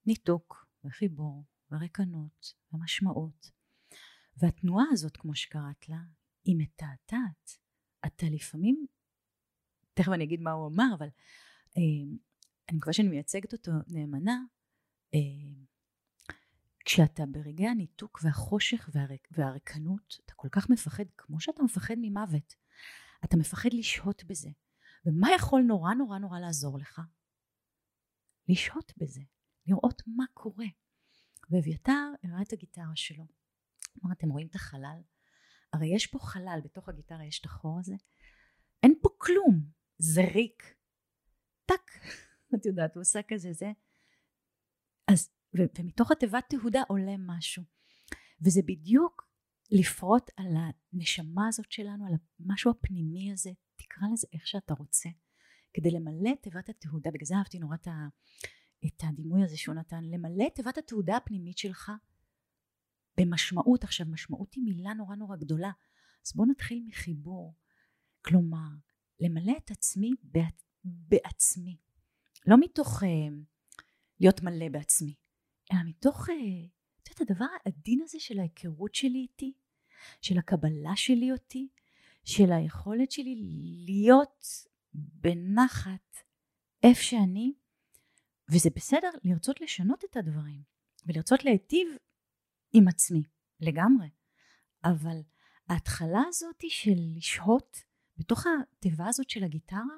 [0.06, 3.52] ניתוק וחיבור וריקנות ומשמעות.
[4.38, 6.00] והתנועה הזאת, כמו שקראת לה,
[6.44, 7.58] היא מתעתעת.
[8.06, 8.86] אתה לפעמים,
[9.94, 11.08] תכף אני אגיד מה הוא אמר, אבל
[11.78, 12.18] אה,
[12.70, 14.40] אני מקווה שאני מייצגת אותו נאמנה,
[15.16, 15.64] אה,
[16.86, 22.56] כשאתה ברגעי הניתוק והחושך והרק, והריקנות, אתה כל כך מפחד, כמו שאתה מפחד ממוות,
[23.26, 24.50] אתה מפחד לשהות בזה.
[25.06, 27.02] ומה יכול נורא נורא נורא לעזור לך?
[28.50, 29.22] לשהות בזה.
[29.68, 30.66] לראות מה קורה.
[31.50, 33.26] ואביתר הראה את הגיטרה שלו.
[34.04, 35.02] אמר, אתם רואים את החלל?
[35.74, 37.96] הרי יש פה חלל, בתוך הגיטרה יש את החור הזה.
[38.84, 39.64] אין פה כלום,
[39.98, 40.76] זה ריק.
[41.66, 41.92] טאק,
[42.56, 43.72] את יודעת, הוא עושה כזה זה.
[45.12, 47.64] אז, ו- ומתוך התיבת תהודה עולה משהו.
[48.42, 49.30] וזה בדיוק
[49.72, 50.48] לפרוט על
[50.94, 55.10] הנשמה הזאת שלנו, על המשהו הפנימי הזה, תקרא לזה איך שאתה רוצה,
[55.74, 57.12] כדי למלא תיבת התהודה.
[57.12, 57.92] בגלל זה אהבתי נורא את ה...
[58.86, 61.92] את הדימוי הזה שהוא נתן, למלא תיבת התעודה הפנימית שלך
[63.18, 63.84] במשמעות.
[63.84, 65.72] עכשיו משמעות היא מילה נורא נורא גדולה,
[66.26, 67.56] אז בואו נתחיל מחיבור.
[68.22, 68.70] כלומר,
[69.20, 70.64] למלא את עצמי בעצ...
[70.84, 71.78] בעצמי.
[72.46, 73.08] לא מתוך uh,
[74.20, 75.16] להיות מלא בעצמי,
[75.72, 76.32] אלא מתוך, uh,
[77.04, 79.54] את יודעת, הדבר העדין הזה של ההיכרות שלי איתי,
[80.22, 81.68] של הקבלה שלי אותי,
[82.24, 83.36] של היכולת שלי
[83.86, 84.46] להיות
[84.94, 86.18] בנחת
[86.84, 87.54] איפה שאני,
[88.54, 90.62] וזה בסדר לרצות לשנות את הדברים,
[91.06, 91.88] ולרצות להיטיב
[92.74, 93.24] עם עצמי,
[93.60, 94.10] לגמרי.
[94.84, 95.18] אבל
[95.70, 97.78] ההתחלה הזאת של לשהות
[98.18, 99.98] בתוך התיבה הזאת של הגיטרה,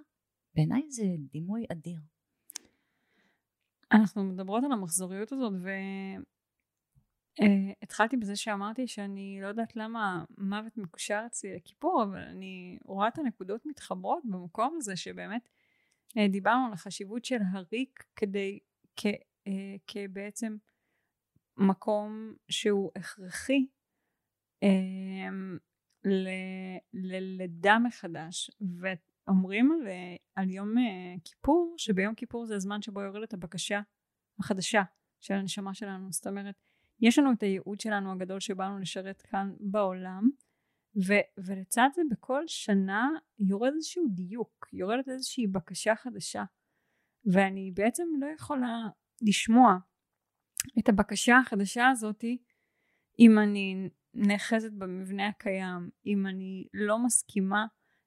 [0.55, 1.99] בעיניי זה דימוי אדיר.
[3.91, 5.53] אנחנו מדברות על המחזוריות הזאת
[7.39, 13.07] והתחלתי uh, בזה שאמרתי שאני לא יודעת למה מוות מקושר אצלי לכיפור אבל אני רואה
[13.07, 15.49] את הנקודות מתחברות במקום הזה שבאמת
[16.29, 18.59] דיברנו על החשיבות של הריק כדי
[18.95, 19.51] כ, uh,
[19.87, 20.57] כבעצם
[21.57, 23.65] מקום שהוא הכרחי
[24.63, 24.67] uh,
[26.93, 28.51] ללידה מחדש.
[28.79, 29.87] ואומרים על,
[30.35, 33.81] על יום אה, כיפור שביום כיפור זה הזמן שבו יורדת הבקשה
[34.39, 34.83] החדשה
[35.21, 36.11] של הנשמה שלנו.
[36.11, 36.55] זאת אומרת
[36.99, 40.29] יש לנו את הייעוד שלנו הגדול שבאנו לשרת כאן בעולם
[41.07, 46.43] ו, ולצד זה בכל שנה יורד איזשהו דיוק יורדת איזושהי בקשה חדשה
[47.25, 48.77] ואני בעצם לא יכולה
[49.21, 49.77] לשמוע
[50.79, 52.37] את הבקשה החדשה הזאתי
[53.19, 57.65] אם אני נאחזת במבנה הקיים, אם אני לא מסכימה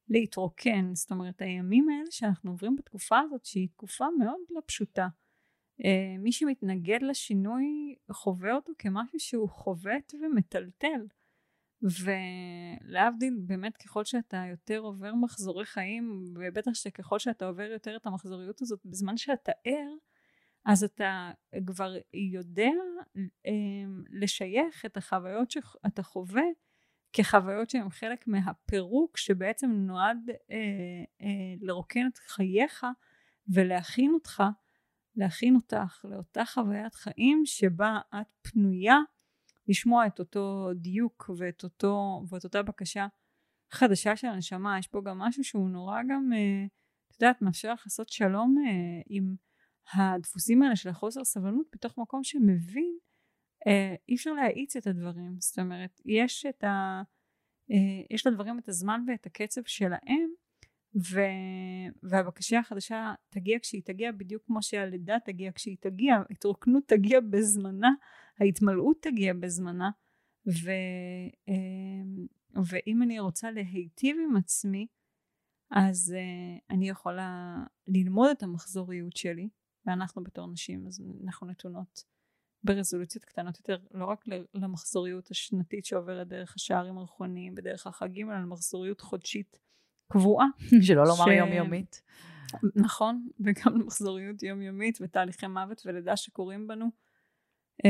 [0.09, 5.09] להתרוקן, זאת אומרת הימים האלה שאנחנו עוברים בתקופה הזאת שהיא תקופה מאוד לא פשוטה.
[5.82, 7.64] Uh, מי שמתנגד לשינוי
[8.12, 11.07] חווה אותו כמשהו שהוא חובט ומטלטל
[11.82, 18.62] ולהבדיל באמת ככל שאתה יותר עובר מחזורי חיים ובטח שככל שאתה עובר יותר את המחזוריות
[18.62, 19.94] הזאת בזמן שאתה ער
[20.64, 21.30] אז אתה
[21.66, 21.94] כבר
[22.32, 22.70] יודע
[23.16, 26.42] אמ, לשייך את החוויות שאתה חווה
[27.12, 30.56] כחוויות שהן חלק מהפירוק שבעצם נועד אה,
[31.22, 32.86] אה, לרוקן את חייך
[33.48, 34.42] ולהכין אותך,
[35.16, 38.96] להכין אותך לאותה חוויית חיים שבה את פנויה
[39.68, 43.06] לשמוע את אותו דיוק ואת, אותו, ואת אותה בקשה
[43.70, 44.78] חדשה של הנשמה.
[44.78, 46.66] יש פה גם משהו שהוא נורא גם, אה,
[47.08, 49.34] את יודעת, מאפשר לך לעשות שלום אה, עם
[49.94, 52.98] הדפוסים האלה של החוסר סבלנות בתוך מקום שמבין
[53.66, 57.02] אה, אי אפשר להאיץ את הדברים זאת אומרת יש את ה...
[58.10, 60.30] יש לדברים את הזמן ואת הקצב שלהם
[60.97, 61.20] ו...
[62.03, 67.91] והבקשה החדשה תגיע כשהיא תגיע בדיוק כמו שהלידה תגיע כשהיא תגיע התרוקנות תגיע בזמנה
[68.41, 69.91] ההתמלאות תגיע בזמנה
[70.47, 70.70] ו...
[71.49, 71.55] אה,
[72.64, 74.86] ואם אני רוצה להיטיב עם עצמי
[75.70, 77.57] אז uh, אני יכולה
[77.89, 79.49] ללמוד את המחזוריות שלי
[79.86, 82.05] ואנחנו בתור נשים אז אנחנו נתונות
[82.64, 84.24] ברזולוציות קטנות יותר לא רק
[84.55, 89.59] למחזוריות השנתית שעוברת דרך השערים הרוחניים ודרך החגים אלא למחזוריות חודשית
[90.09, 90.46] קבועה
[90.86, 91.28] שלא לומר ש...
[91.38, 92.02] יומיומית
[92.74, 97.86] נכון וגם למחזוריות יומיומית ותהליכי מוות ולידה שקורים בנו uh,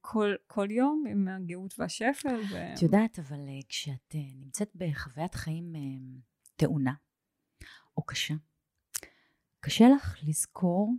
[0.00, 2.74] כל, כל יום עם הגאות והשפל ו...
[2.74, 5.72] את יודעת אבל uh, כשאת uh, נמצאת בחוויית חיים
[6.56, 6.94] טעונה
[7.96, 8.34] או קשה
[9.60, 10.94] קשה לך לזכור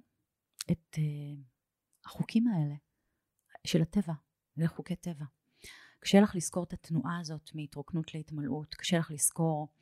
[0.72, 0.98] את
[2.06, 2.76] החוקים האלה
[3.68, 4.14] של הטבע,
[4.58, 5.26] אלה חוקי טבע.
[6.00, 9.74] קשה לך לזכור את התנועה הזאת מהתרוקנות להתמלאות, קשה לך לזכור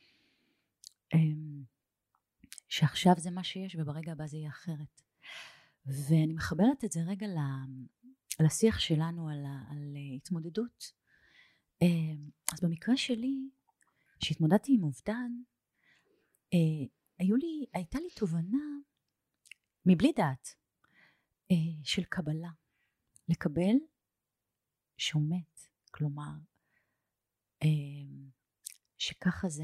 [2.70, 5.02] שעכשיו זה מה שיש וברגע הבא זה יהיה אחרת.
[5.86, 7.28] ואני מחברת את זה רגע
[8.40, 10.92] לשיח שלנו על, על התמודדות.
[11.84, 13.50] Um, אז במקרה שלי,
[14.20, 15.32] כשהתמודדתי עם אובדן,
[16.56, 16.88] uh,
[17.20, 18.58] היו לי, הייתה לי תובנה
[19.86, 20.56] מבלי דעת
[21.52, 22.50] אה, של קבלה.
[23.30, 23.76] לקבל
[24.98, 26.32] שהוא מת, כלומר
[27.64, 27.68] אה,
[28.98, 29.64] שככה זה.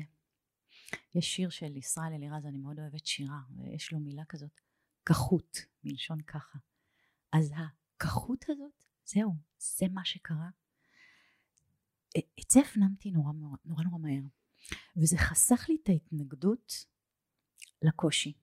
[1.15, 4.61] יש שיר של ישראל אלירז, אני מאוד אוהבת שירה, ויש לו מילה כזאת,
[5.05, 6.59] כחות, מלשון ככה.
[7.33, 10.49] אז הכחות הזאת, זהו, זה מה שקרה.
[12.17, 13.31] את זה הפנמתי נורא
[13.65, 14.23] נורא נורא מהר,
[14.97, 16.85] וזה חסך לי את ההתנגדות
[17.81, 18.33] לקושי.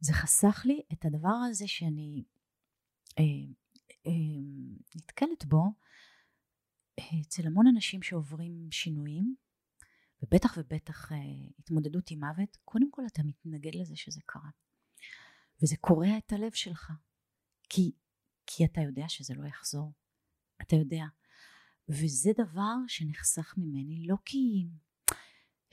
[0.00, 2.24] זה חסך לי את הדבר הזה שאני
[3.18, 3.24] אה,
[4.06, 4.12] אה,
[4.96, 5.64] נתקלת בו
[6.98, 9.36] אה, אצל המון אנשים שעוברים שינויים,
[10.22, 11.12] ובטח ובטח
[11.58, 14.50] התמודדות עם מוות, קודם כל אתה מתנגד לזה שזה קרה.
[15.62, 16.92] וזה קורע את הלב שלך,
[17.68, 17.92] כי,
[18.46, 19.92] כי אתה יודע שזה לא יחזור.
[20.62, 21.04] אתה יודע.
[21.88, 24.68] וזה דבר שנחסך ממני, לא כי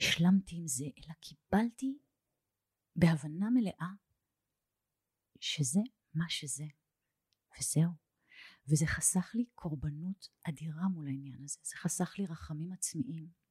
[0.00, 1.98] השלמתי עם זה, אלא קיבלתי
[2.96, 3.92] בהבנה מלאה
[5.40, 5.80] שזה
[6.14, 6.64] מה שזה.
[7.58, 7.90] וזהו.
[8.68, 13.43] וזה חסך לי קורבנות אדירה מול העניין הזה, זה חסך לי רחמים עצמיים.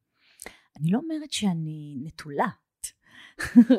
[0.76, 2.94] אני לא אומרת שאני נטולת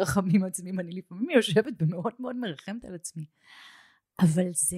[0.00, 3.26] רחמים עצמיים, אני לפעמים יושבת ומאוד מאוד מרחמת על עצמי,
[4.20, 4.76] אבל זה,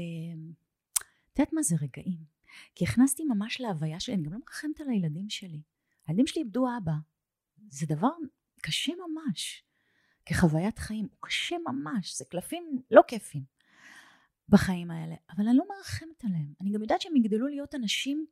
[1.32, 2.36] את יודעת מה זה רגעים?
[2.74, 5.62] כי הכנסתי ממש להוויה שלי, אני גם לא מרחמת על הילדים שלי.
[6.06, 6.92] הילדים שלי איבדו אבא.
[7.70, 8.10] זה דבר
[8.60, 9.64] קשה ממש.
[10.26, 13.44] כחוויית חיים, הוא קשה ממש, זה קלפים לא כיפים
[14.48, 16.52] בחיים האלה, אבל אני לא מרחמת עליהם.
[16.60, 18.26] אני גם יודעת שהם יגדלו להיות אנשים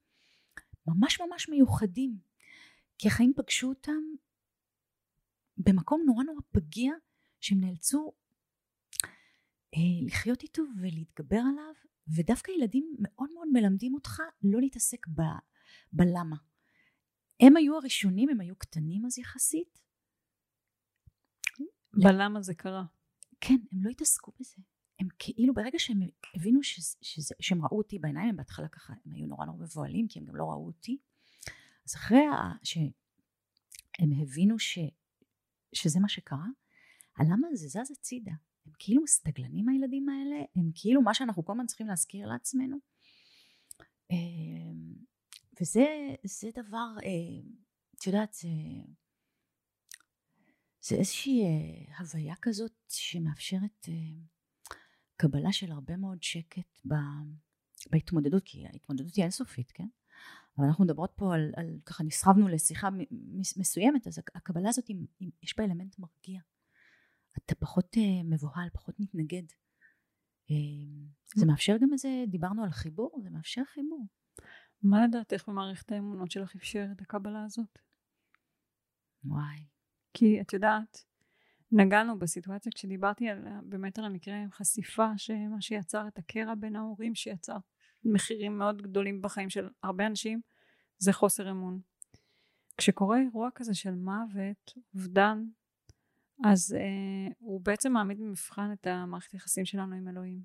[0.86, 2.18] ממש ממש מיוחדים,
[2.98, 4.02] כי החיים פגשו אותם
[5.56, 6.92] במקום נורא נורא פגיע,
[7.40, 8.12] שהם נאלצו
[9.74, 11.74] אה, לחיות איתו ולהתגבר עליו,
[12.16, 15.20] ודווקא ילדים מאוד מאוד מלמדים אותך לא להתעסק ב,
[15.92, 16.36] בלמה.
[17.40, 19.84] הם היו הראשונים, הם היו קטנים אז יחסית,
[21.96, 22.84] בלמה זה קרה.
[23.40, 24.56] כן, הם לא התעסקו בזה.
[25.00, 25.98] הם כאילו ברגע שהם
[26.34, 30.08] הבינו שזה, שזה, שהם ראו אותי בעיניים, הם בהתחלה ככה, הם היו נורא נורא מבוהלים,
[30.08, 30.98] כי הם גם לא ראו אותי.
[31.86, 32.24] אז אחרי
[32.62, 34.78] שהם הבינו ש,
[35.72, 36.46] שזה מה שקרה,
[37.16, 38.32] הלמה הזה זז הצידה.
[38.66, 42.76] הם כאילו סטגלנים הילדים האלה, הם כאילו מה שאנחנו כל הזמן צריכים להזכיר לעצמנו.
[44.10, 44.94] אמ,
[45.60, 47.50] וזה דבר, אה,
[47.94, 48.48] את יודעת, זה...
[50.80, 53.94] זה איזושהי אה, הוויה כזאת שמאפשרת אה,
[55.16, 56.80] קבלה של הרבה מאוד שקט
[57.90, 59.88] בהתמודדות, כי ההתמודדות היא אינסופית, כן?
[60.58, 62.88] אבל אנחנו מדברות פה על, על ככה נסחבנו לשיחה
[63.56, 64.96] מסוימת, אז הקבלה הזאת היא,
[65.42, 66.40] יש בה אלמנט מרגיע.
[67.38, 69.42] אתה פחות אה, מבוהל, פחות מתנגד.
[70.50, 70.56] אה,
[71.36, 74.06] זה מאפשר גם איזה, דיברנו על חיבור, זה מאפשר חיבור.
[74.82, 77.78] מה לדעתך במערכת האמונות שלך אפשר את הקבלה הזאת?
[79.24, 79.66] וואי.
[80.14, 81.04] כי את יודעת,
[81.72, 87.14] נגענו בסיטואציה כשדיברתי על, באמת על המקרה עם חשיפה שמה שיצר את הקרע בין ההורים
[87.14, 87.56] שיצר
[88.04, 90.40] מחירים מאוד גדולים בחיים של הרבה אנשים
[90.98, 91.80] זה חוסר אמון.
[92.76, 95.44] כשקורה אירוע כזה של מוות, אובדן,
[96.44, 100.40] אז אה, הוא בעצם מעמיד במבחן את המערכת היחסים שלנו עם אלוהים.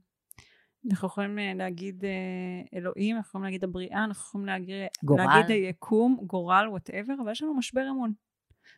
[0.91, 6.17] אנחנו יכולים אה, להגיד אה, אלוהים, אנחנו יכולים להגיד הבריאה, אנחנו יכולים להגיד, להגיד היקום,
[6.25, 8.13] גורל, whatever, אבל יש לנו משבר אמון.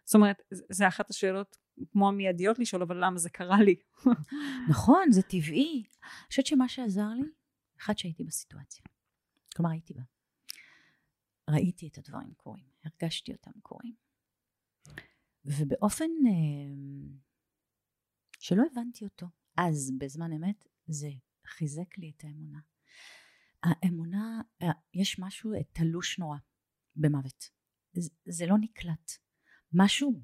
[0.05, 1.57] זאת אומרת, זה אחת השאלות
[1.91, 3.75] כמו המיידיות לשאול, אבל למה זה קרה לי?
[4.69, 5.83] נכון, זה טבעי.
[6.03, 7.23] אני חושבת שמה שעזר לי,
[7.81, 8.83] אחד שהייתי בסיטואציה.
[9.55, 10.01] כלומר, הייתי בה.
[11.49, 13.95] ראיתי את הדברים קורים, הרגשתי אותם קורים.
[15.45, 17.17] ובאופן אה,
[18.39, 19.27] שלא הבנתי אותו,
[19.57, 21.09] אז בזמן אמת, זה
[21.47, 22.59] חיזק לי את האמונה.
[23.63, 26.37] האמונה, אה, יש משהו תלוש נורא
[26.95, 27.49] במוות.
[27.93, 29.11] זה, זה לא נקלט.
[29.73, 30.21] משהו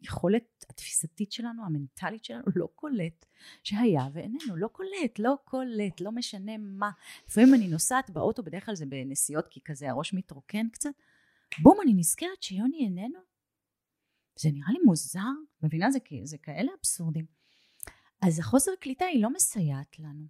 [0.00, 3.26] ביכולת התפיסתית שלנו, המנטלית שלנו, לא קולט
[3.62, 6.90] שהיה ואיננו, לא קולט, לא קולט, לא משנה מה.
[7.28, 10.90] לפעמים אני נוסעת באוטו, בדרך כלל זה בנסיעות כי כזה הראש מתרוקן קצת,
[11.62, 13.18] בום, אני נזכרת שיוני איננו.
[14.38, 15.20] זה נראה לי מוזר,
[15.62, 15.90] מבינה?
[15.90, 17.26] זה, זה כאלה אבסורדים.
[18.22, 20.26] אז החוסר קליטה היא לא מסייעת לנו,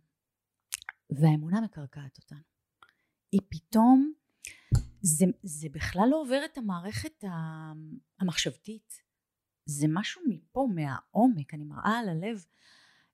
[1.10, 2.42] והאמונה מקרקעת אותנו.
[3.32, 4.12] היא פתאום
[5.00, 7.24] זה, זה בכלל לא עובר את המערכת
[8.20, 9.03] המחשבתית.
[9.66, 12.44] זה משהו מפה, מהעומק, אני מראה על הלב.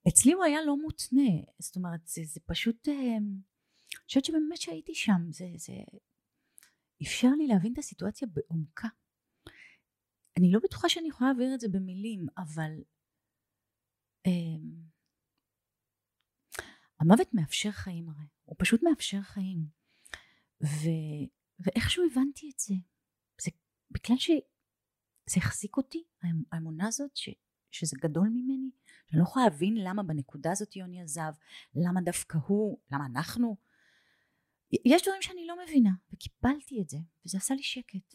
[0.09, 4.95] אצלי הוא היה לא מותנה, זאת אומרת, זה, זה פשוט, אה, אני חושבת שבאמת שהייתי
[4.95, 5.73] שם, זה, זה
[7.03, 8.89] אפשר לי להבין את הסיטואציה בעומקה.
[10.39, 12.71] אני לא בטוחה שאני יכולה להעביר את זה במילים, אבל
[14.29, 14.91] um,
[17.01, 19.67] המוות מאפשר חיים הרי, הוא פשוט מאפשר חיים.
[20.63, 20.89] ו,
[21.59, 22.75] ואיכשהו הבנתי את זה.
[23.43, 23.51] זה
[23.91, 24.19] בגלל
[25.31, 26.05] שזה החזיק אותי,
[26.53, 27.31] האמונה הזאת, ש,
[27.71, 28.71] שזה גדול ממני,
[29.07, 31.33] שאני לא יכולה להבין למה בנקודה הזאת יוני עזב,
[31.75, 33.57] למה דווקא הוא, למה אנחנו.
[34.85, 38.15] יש דברים שאני לא מבינה, וקיבלתי את זה, וזה עשה לי שקט.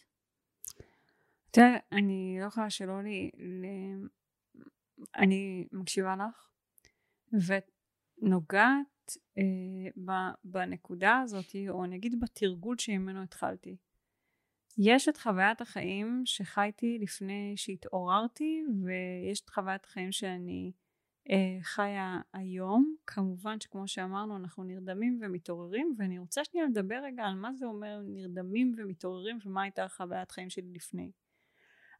[1.51, 3.65] תראה, אני לא יכולה שלא לי, ל...
[5.15, 6.49] אני מקשיבה לך,
[8.21, 13.77] ונוגעת אה, בנקודה הזאת, או אני אגיד בתרגול שממנו התחלתי.
[14.77, 20.71] יש את חוויית החיים שחייתי לפני שהתעוררתי, ויש את חוויית החיים שאני
[21.29, 22.95] אה, חיה היום.
[23.07, 27.99] כמובן שכמו שאמרנו, אנחנו נרדמים ומתעוררים, ואני רוצה שנייה לדבר רגע על מה זה אומר
[28.03, 31.11] נרדמים ומתעוררים, ומה הייתה חוויית חיים שלי לפני.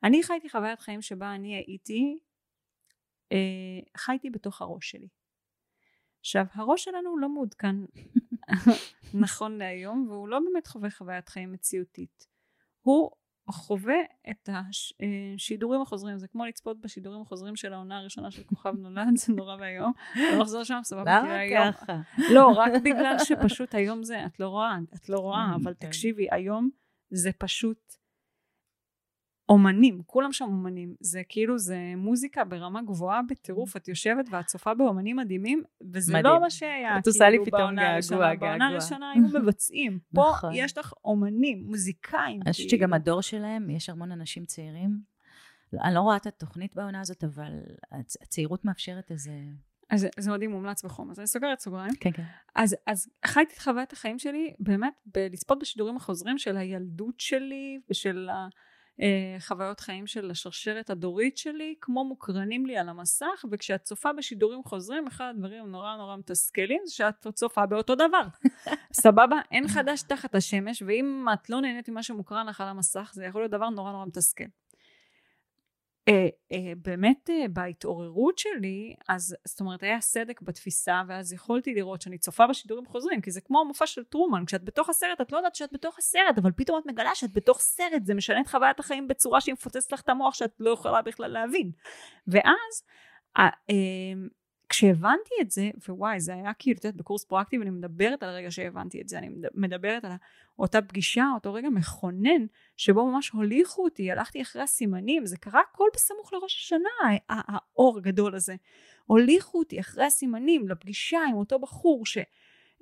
[0.04, 2.18] אני חייתי חוויית חיים שבה אני הייתי,
[3.32, 5.08] אה, חייתי בתוך הראש שלי.
[6.20, 7.76] עכשיו, הראש שלנו לא מעודכן
[9.24, 12.35] נכון להיום, והוא לא באמת חווה חוויית חיים מציאותית.
[12.86, 13.12] הוא
[13.50, 13.96] חווה
[14.30, 19.34] את השידורים החוזרים, זה כמו לצפות בשידורים החוזרים של העונה הראשונה של כוכב נולד, זה
[19.34, 19.94] נורא ואיום.
[20.16, 21.72] לא לחזור שם, סבבה, תראה היום.
[21.72, 22.02] ככה?
[22.34, 25.88] לא, רק בגלל שפשוט היום זה, את לא רואה, את לא רואה, mm, אבל כן.
[25.88, 26.70] תקשיבי, היום
[27.10, 27.94] זה פשוט
[29.50, 34.74] אומנים, כולם שם אומנים, זה כאילו, זה מוזיקה ברמה גבוהה בטירוף, את יושבת ואת צופה
[34.74, 36.36] באומנים מדהימים, וזה לא מדהים.
[36.36, 38.50] לא מה שהיה, את עושה לי כאילו, פתאום געגוע, געגוע.
[38.50, 40.52] בעונה הראשונה היו מבצעים, פה נכון.
[40.54, 42.42] יש לך אומנים, מוזיקאים.
[42.42, 45.00] אני חושבת שגם הדור שלהם, יש המון אנשים צעירים.
[45.84, 47.52] אני לא רואה את התוכנית בעונה הזאת, אבל
[48.22, 49.32] הצעירות מאפשרת איזה...
[49.90, 51.96] אז זה מדהים מומלץ בחום, אז אני סוגרת סוגריים.
[52.00, 52.24] כן, כן.
[52.56, 58.30] אז, אז חייתי את חוויית החיים שלי באמת בלצפות בשידורים החוזרים של הילדות שלי ושל
[58.30, 58.48] ה...
[59.02, 64.64] אה, חוויות חיים של השרשרת הדורית שלי כמו מוקרנים לי על המסך וכשאת צופה בשידורים
[64.64, 68.28] חוזרים אחד הדברים הנורא נורא מתסכלים זה שאת צופה באותו דבר.
[69.04, 73.26] סבבה אין חדש תחת השמש ואם את לא נהנית ממה שמוקרן לך על המסך זה
[73.26, 74.44] יכול להיות דבר נורא נורא מתסכל
[76.78, 82.48] באמת אה, בהתעוררות שלי, אז זאת אומרת היה סדק בתפיסה ואז יכולתי לראות שאני צופה
[82.48, 84.46] בשידורים חוזרים כי זה כמו המופע של טרומן.
[84.46, 87.60] כשאת בתוך הסרט את לא יודעת שאת בתוך הסרט אבל פתאום את מגלה שאת בתוך
[87.60, 91.02] סרט זה משנה את חוויית החיים בצורה שהיא מפוצצת לך את המוח שאת לא יכולה
[91.02, 91.72] בכלל להבין.
[92.28, 92.84] ואז
[94.76, 98.52] כשהבנתי את זה, ווואי, זה היה כאילו, את יודעת, בקורס פרואקטיבי, אני מדברת על הרגע
[98.52, 100.12] שהבנתי את זה, אני מדברת על
[100.60, 102.46] אותה פגישה, אותו רגע מכונן,
[102.78, 108.36] שבו ממש הוליכו אותי, הלכתי אחרי הסימנים, זה קרה הכל בסמוך לראש השנה, האור הגדול
[108.36, 108.56] הזה.
[109.06, 112.18] הוליכו אותי אחרי הסימנים לפגישה עם אותו בחור, ש...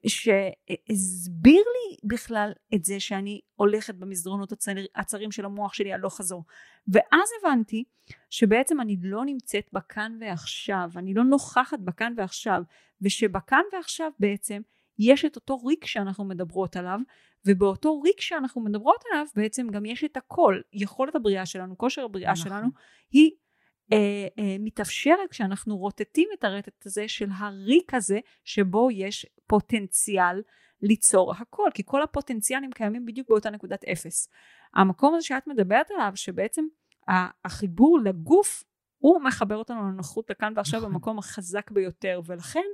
[0.08, 6.43] שהסביר לי בכלל את זה שאני הולכת במסדרונות הצר, הצרים של המוח שלי הלוך חזור.
[6.88, 7.84] ואז הבנתי
[8.30, 12.62] שבעצם אני לא נמצאת בכאן ועכשיו, אני לא נוכחת בכאן ועכשיו,
[13.01, 14.62] ושבכאן ועכשיו בעצם
[14.99, 16.99] יש את אותו ריק שאנחנו מדברות עליו,
[17.45, 22.32] ובאותו ריק שאנחנו מדברות עליו בעצם גם יש את הכל, יכולת הבריאה שלנו, כושר הבריאה
[22.32, 22.43] נכון.
[22.43, 22.68] שלנו,
[23.12, 23.32] היא
[23.91, 23.97] אה,
[24.39, 30.41] אה, מתאפשרת כשאנחנו רוטטים את הרטט הזה של הריק הזה שבו יש פוטנציאל
[30.81, 34.29] ליצור הכל כי כל הפוטנציאלים קיימים בדיוק באותה נקודת אפס.
[34.75, 36.65] המקום הזה שאת מדברת עליו שבעצם
[37.45, 38.63] החיבור לגוף
[38.97, 40.93] הוא מחבר אותנו לנוחות לכאן ועכשיו נכון.
[40.93, 42.65] במקום החזק ביותר ולכן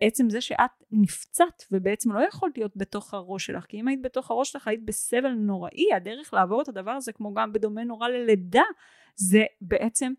[0.00, 4.30] עצם זה שאת נפצעת ובעצם לא יכולת להיות בתוך הראש שלך כי אם היית בתוך
[4.30, 8.62] הראש שלך היית בסבל נוראי הדרך לעבור את הדבר הזה כמו גם בדומה נורא ללידה
[9.20, 10.12] זה בעצם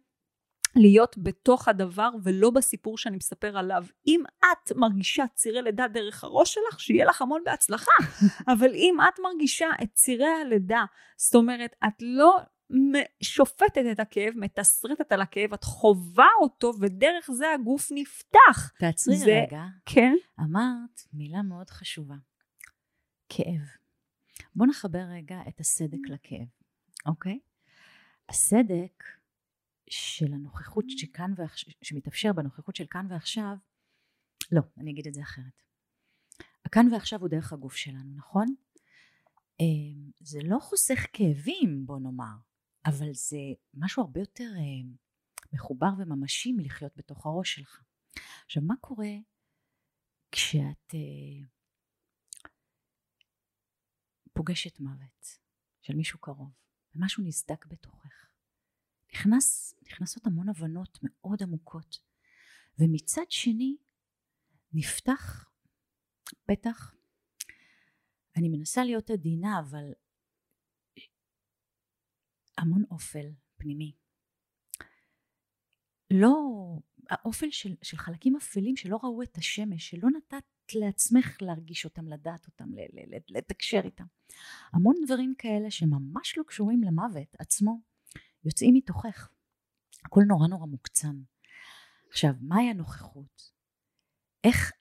[0.75, 3.85] להיות בתוך הדבר ולא בסיפור שאני מספר עליו.
[4.07, 7.91] אם את מרגישה צירי לידה דרך הראש שלך, שיהיה לך המון בהצלחה.
[8.53, 10.83] אבל אם את מרגישה את צירי הלידה,
[11.17, 12.37] זאת אומרת, את לא
[13.23, 18.71] שופטת את הכאב, מתסרטת על הכאב, את חווה אותו, ודרך זה הגוף נפתח.
[18.79, 19.43] תעצרי זה...
[19.47, 19.63] רגע.
[19.85, 20.15] כן?
[20.39, 22.15] אמרת מילה מאוד חשובה.
[23.29, 23.61] כאב.
[24.55, 26.47] בוא נחבר רגע את הסדק לכאב,
[27.05, 27.39] אוקיי?
[28.29, 29.03] הסדק
[29.89, 33.55] של הנוכחות שכאן ועכשיו, שמתאפשר בנוכחות של כאן ועכשיו,
[34.51, 35.63] לא, אני אגיד את זה אחרת.
[36.65, 38.55] הכאן ועכשיו הוא דרך הגוף שלנו, נכון?
[39.59, 42.35] אמ, זה לא חוסך כאבים, בוא נאמר,
[42.85, 43.37] אבל זה
[43.73, 44.89] משהו הרבה יותר אה,
[45.53, 47.83] מחובר וממשי מלחיות בתוך הראש שלך.
[48.45, 49.11] עכשיו, מה קורה
[50.31, 51.47] כשאת אה,
[54.33, 55.39] פוגשת מוות
[55.81, 56.51] של מישהו קרוב,
[56.95, 58.29] ומשהו נסדק בתוכך?
[59.13, 61.99] נכנס, נכנסות המון הבנות מאוד עמוקות
[62.79, 63.77] ומצד שני
[64.73, 65.49] נפתח
[66.45, 66.95] פתח
[68.37, 69.93] אני מנסה להיות עדינה אבל
[72.57, 73.25] המון אופל
[73.57, 73.95] פנימי
[76.11, 76.33] לא
[77.09, 80.43] האופל של, של חלקים אפלים שלא ראו את השמש שלא נתת
[80.75, 82.69] לעצמך להרגיש אותם לדעת אותם
[83.29, 84.05] לתקשר איתם
[84.73, 87.81] המון דברים כאלה שממש לא קשורים למוות עצמו
[88.45, 89.29] יוצאים מתוכך.
[90.05, 91.15] הכל נורא נורא מוקצן.
[92.09, 93.51] עכשיו, מהי הנוכחות?
[94.43, 94.71] איך,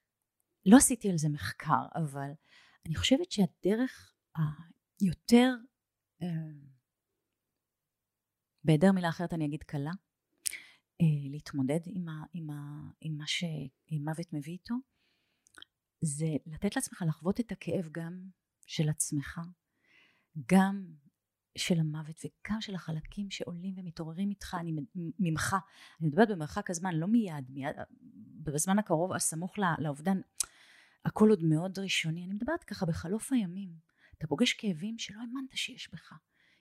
[0.67, 2.31] לא עשיתי על זה מחקר, אבל
[2.87, 4.15] אני חושבת שהדרך
[5.01, 5.55] היותר,
[6.23, 6.29] אה,
[8.65, 9.91] בהיעדר מילה אחרת אני אגיד קלה,
[11.01, 14.75] אה, להתמודד עם, ה, עם, ה, עם מה שמוות מביא איתו,
[16.01, 18.29] זה לתת לעצמך לחוות את הכאב גם
[18.67, 19.41] של עצמך,
[20.53, 20.87] גם
[21.59, 25.57] של המוות וגם של החלקים שעולים ומתעוררים איתך, אני ממך,
[26.01, 27.77] אני מדברת במרחק הזמן, לא מיד, מיד
[28.43, 30.21] בזמן הקרוב הסמוך לאובדן,
[31.05, 33.71] הכל עוד מאוד ראשוני, אני מדברת ככה בחלוף הימים,
[34.19, 36.13] אתה פוגש כאבים שלא האמנת שיש בך,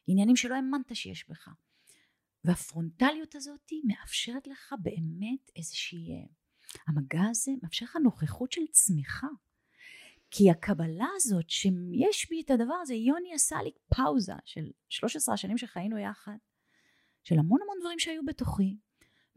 [0.08, 1.50] עניינים שלא האמנת שיש בך,
[2.44, 6.28] והפרונטליות הזאת מאפשרת לך באמת איזושהי,
[6.88, 9.28] המגע הזה מאפשר לך נוכחות של צמיחה,
[10.32, 15.58] כי הקבלה הזאת שיש בי את הדבר הזה, יוני עשה לי פאוזה של 13 השנים
[15.58, 16.38] שחיינו יחד,
[17.24, 18.78] של המון המון דברים שהיו בתוכי,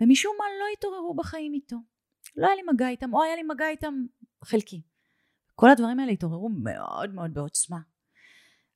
[0.00, 1.76] ומשום מה לא התעוררו בחיים איתו.
[2.36, 3.94] לא היה לי מגע איתם, או היה לי מגע איתם
[4.44, 4.82] חלקי.
[5.54, 7.78] כל הדברים האלה התעוררו מאוד מאוד בעוצמה.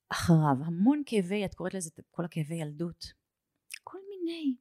[0.09, 3.13] אחריו, המון כאבי, את קוראת לזה כל הכאבי ילדות.
[3.85, 4.57] כל מיני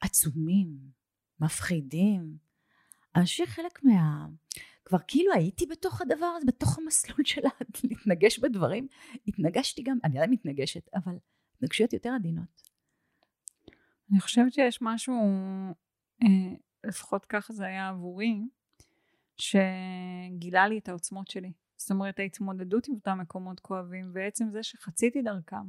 [0.00, 0.68] עצומים,
[1.40, 2.45] מפחידים.
[3.24, 4.26] חושב חלק מה...
[4.84, 7.42] כבר כאילו הייתי בתוך הדבר הזה, בתוך המסלול של
[7.84, 8.88] להתנגש בדברים.
[9.28, 11.18] התנגשתי גם, אני עדיין מתנגשת, אבל
[11.56, 12.62] התנגשויות יותר עדינות.
[14.10, 15.14] אני חושבת שיש משהו,
[16.22, 16.28] אה,
[16.84, 18.40] לפחות ככה זה היה עבורי,
[19.36, 21.52] שגילה לי את העוצמות שלי.
[21.76, 25.66] זאת אומרת ההתמודדות עם אותם מקומות כואבים ועצם זה שחציתי דרכם,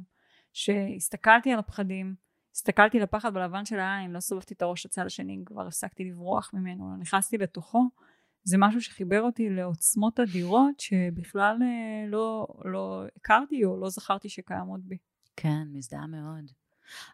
[0.52, 2.14] שהסתכלתי על הפחדים,
[2.58, 6.96] הסתכלתי לפחד בלבן של העין, לא סובבתי את הראש לצד השני, כבר הפסקתי לברוח ממנו,
[6.96, 7.88] נכנסתי לתוכו,
[8.44, 14.80] זה משהו שחיבר אותי לעוצמות אדירות שבכלל אה, לא, לא הכרתי או לא זכרתי שקיימות
[14.84, 14.98] בי.
[15.36, 16.50] כן, מזדהה מאוד.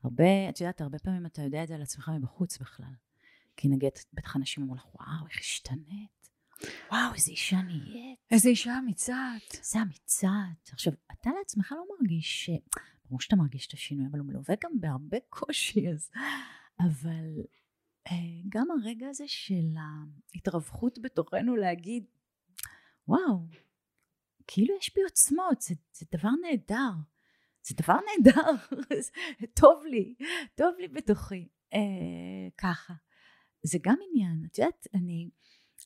[0.05, 2.95] הרבה, את יודעת, הרבה פעמים אתה יודע את זה על עצמך מבחוץ בכלל.
[3.57, 6.30] כי נגיד, בטח אנשים אמרו לך, וואו, איך השתנית.
[6.90, 8.18] וואו, איזה אישה נהיית.
[8.30, 9.14] איזה אישה אמיצת.
[9.59, 10.72] איזה אמיצת.
[10.72, 12.51] עכשיו, אתה לעצמך לא מרגיש ש...
[13.14, 16.10] ברור שאתה מרגיש את השינוי, אבל הוא מלווה גם בהרבה קושי, אז...
[16.80, 17.42] אבל
[18.06, 18.12] אה,
[18.48, 19.74] גם הרגע הזה של
[20.34, 22.04] ההתרווחות בתוכנו להגיד,
[23.08, 23.46] וואו,
[24.46, 26.90] כאילו יש בי עוצמות, זה, זה דבר נהדר.
[27.62, 28.50] זה דבר נהדר,
[29.60, 30.14] טוב לי,
[30.54, 31.48] טוב לי בתוכי.
[31.74, 32.94] אה, ככה.
[33.62, 35.30] זה גם עניין, את יודעת, אני,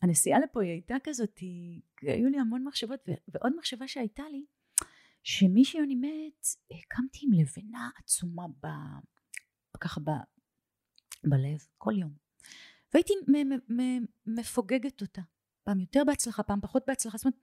[0.02, 4.46] הנסיעה לפה היא הייתה כזאת, היא, היו לי המון מחשבות, ועוד מחשבה שהייתה לי,
[5.30, 6.46] שמי שיוני מת,
[6.88, 8.66] קמתי עם לבנה עצומה ב,
[9.80, 10.10] ככה ב,
[11.24, 12.12] בלב, כל יום.
[12.94, 13.14] והייתי
[14.26, 15.22] מפוגגת אותה,
[15.64, 17.40] פעם יותר בהצלחה, פעם פחות בהצלחה, זאת אומרת,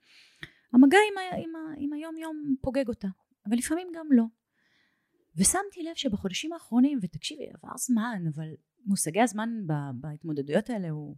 [0.73, 3.07] המגע עם, ה, עם, ה, עם היום יום פוגג אותה,
[3.45, 4.23] אבל לפעמים גם לא.
[5.35, 8.47] ושמתי לב שבחודשים האחרונים, ותקשיבי, עבר זמן, אבל
[8.85, 9.49] מושגי הזמן
[9.93, 11.15] בהתמודדויות האלה הוא,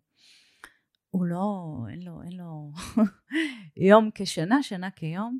[1.09, 2.72] הוא לא, אין לו, אין לו
[3.89, 5.39] יום כשנה, שנה כיום.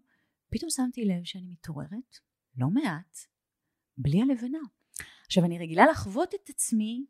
[0.50, 2.18] פתאום שמתי לב שאני מתעוררת,
[2.56, 3.18] לא מעט,
[3.98, 4.60] בלי הלבנה.
[5.26, 7.06] עכשיו אני רגילה לחוות את עצמי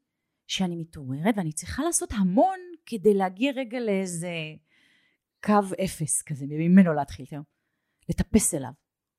[0.47, 4.33] שאני מתעוררת ואני צריכה לעשות המון כדי להגיע רגע לאיזה
[5.43, 7.41] קו אפס כזה, ממנו להתחיל את.
[8.09, 8.71] לטפס אליו.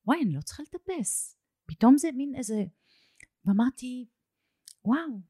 [0.07, 1.39] וואי, אני לא צריכה לטפס.
[1.67, 2.65] פתאום זה מין איזה...
[3.45, 4.09] ואמרתי,
[4.85, 5.21] וואו,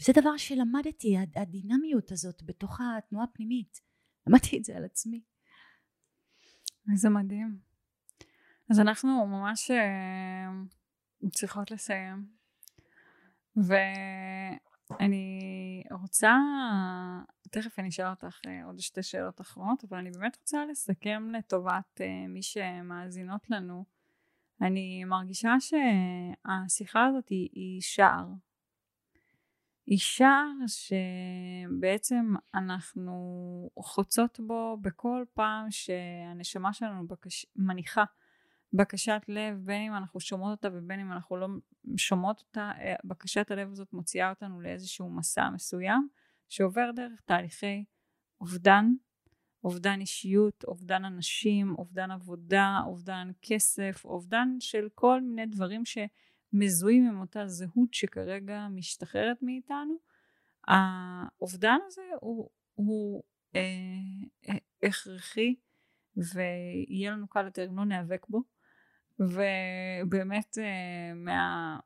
[0.00, 3.80] וזה דבר שלמדתי, הדינמיות הזאת בתוך התנועה הפנימית.
[4.26, 5.22] למדתי את זה על עצמי.
[6.92, 7.67] איזה מדהים.
[8.70, 10.48] אז אנחנו ממש אה,
[11.30, 12.26] צריכות לסיים.
[13.56, 15.24] ואני
[15.90, 16.36] רוצה,
[17.50, 22.00] תכף אני אשאל אותך אה, עוד שתי שאלות אחרות, אבל אני באמת רוצה לסכם לטובת
[22.00, 23.84] אה, מי שמאזינות לנו.
[24.62, 28.26] אני מרגישה שהשיחה הזאת היא, היא שער.
[29.86, 33.14] היא שער שבעצם אנחנו
[33.78, 37.46] חוצות בו בכל פעם שהנשמה שלנו בקש...
[37.56, 38.04] מניחה
[38.72, 41.48] בקשת לב, בין אם אנחנו שומעות אותה ובין אם אנחנו לא
[41.96, 46.08] שומעות אותה, אה, בקשת הלב הזאת מוציאה אותנו לאיזשהו מסע מסוים
[46.48, 47.84] שעובר דרך תהליכי
[48.40, 48.84] אובדן,
[49.64, 57.20] אובדן אישיות, אובדן אנשים, אובדן עבודה, אובדן כסף, אובדן של כל מיני דברים שמזוהים עם
[57.20, 59.98] אותה זהות שכרגע משתחררת מאיתנו.
[60.68, 63.22] האובדן הזה הוא, הוא
[63.56, 63.60] אה,
[64.48, 65.54] אה, הכרחי
[66.16, 68.42] ויהיה לנו קל יותר אם לא ניאבק בו.
[69.20, 71.78] ובאמת אה, מה,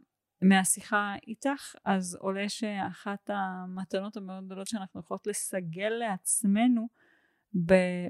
[0.42, 6.88] מהשיחה איתך אז עולה שאחת המתנות המאוד גדולות שאנחנו יכולות לסגל לעצמנו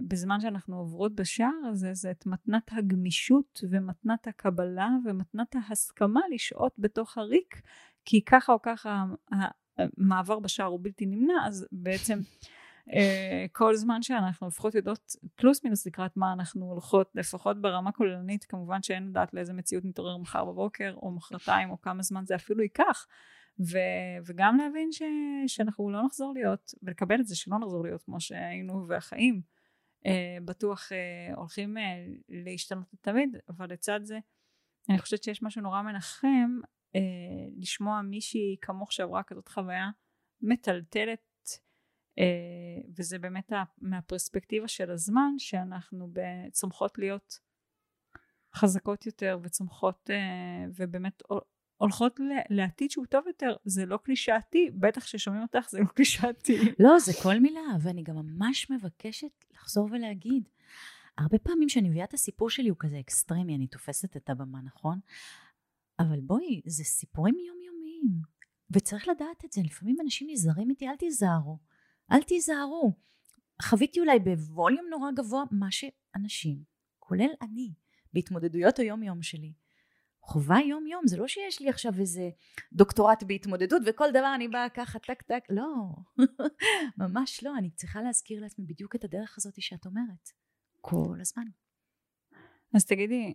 [0.08, 7.18] בזמן שאנחנו עוברות בשער הזה זה את מתנת הגמישות ומתנת הקבלה ומתנת ההסכמה לשהות בתוך
[7.18, 7.62] הריק
[8.04, 9.04] כי ככה או ככה
[9.78, 12.18] המעבר בשער הוא בלתי נמנע אז בעצם
[13.52, 18.82] כל זמן שאנחנו לפחות יודעות פלוס מינוס לקראת מה אנחנו הולכות, לפחות ברמה כוללנית, כמובן
[18.82, 23.06] שאין לדעת לאיזה מציאות נתעורר מחר בבוקר, או מחרתיים, או כמה זמן זה אפילו ייקח.
[23.60, 25.02] ו- וגם להבין ש-
[25.46, 29.42] שאנחנו לא נחזור להיות, ולקבל את זה שלא נחזור להיות כמו שהיינו, והחיים
[30.06, 31.82] אה, בטוח אה, הולכים אה,
[32.28, 34.18] להשתנות תמיד, אבל לצד זה,
[34.90, 36.60] אני חושבת שיש משהו נורא מנחם
[36.96, 37.00] אה,
[37.58, 39.90] לשמוע מישהי כמוך שעברה כזאת חוויה
[40.42, 41.31] מטלטלת אה,
[42.98, 46.08] וזה באמת מהפרספקטיבה של הזמן שאנחנו
[46.52, 47.38] צומחות להיות
[48.54, 51.22] חזקות יותר וצומחות אה, ובאמת
[51.76, 52.20] הולכות
[52.50, 57.12] לעתיד שהוא טוב יותר זה לא קלישאתי בטח ששומעים אותך זה לא קלישאתי לא זה
[57.22, 60.48] כל מילה ואני גם ממש מבקשת לחזור ולהגיד
[61.18, 65.00] הרבה פעמים כשאני מביאה את הסיפור שלי הוא כזה אקסטרימי, אני תופסת את הבמה, נכון?
[65.98, 68.22] אבל בואי, זה סיפורים יומיומיים,
[68.70, 69.60] וצריך לדעת את זה.
[69.64, 71.58] לפעמים אנשים נזהרים איתי, אל תיזהרו.
[72.12, 72.92] אל תיזהרו.
[73.62, 76.62] חוויתי אולי בווליום נורא גבוה מה שאנשים,
[76.98, 77.72] כולל אני,
[78.12, 79.52] בהתמודדויות היום יום שלי,
[80.20, 82.30] חוויה יום יום, זה לא שיש לי עכשיו איזה
[82.72, 85.64] דוקטורט בהתמודדות וכל דבר אני באה ככה טק טק, לא,
[87.06, 90.28] ממש לא, אני צריכה להזכיר לעצמי בדיוק את הדרך הזאת שאת אומרת,
[90.80, 91.44] כל הזמן.
[92.74, 93.34] אז תגידי,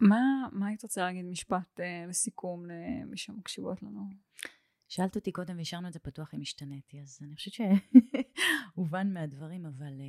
[0.00, 4.08] מה, מה היית רוצה להגיד משפט אה, לסיכום למי שמקשיבות לנו?
[4.88, 10.00] שאלת אותי קודם והשארנו את זה פתוח אם השתניתי, אז אני חושבת שהובן מהדברים, אבל
[10.00, 10.06] אה,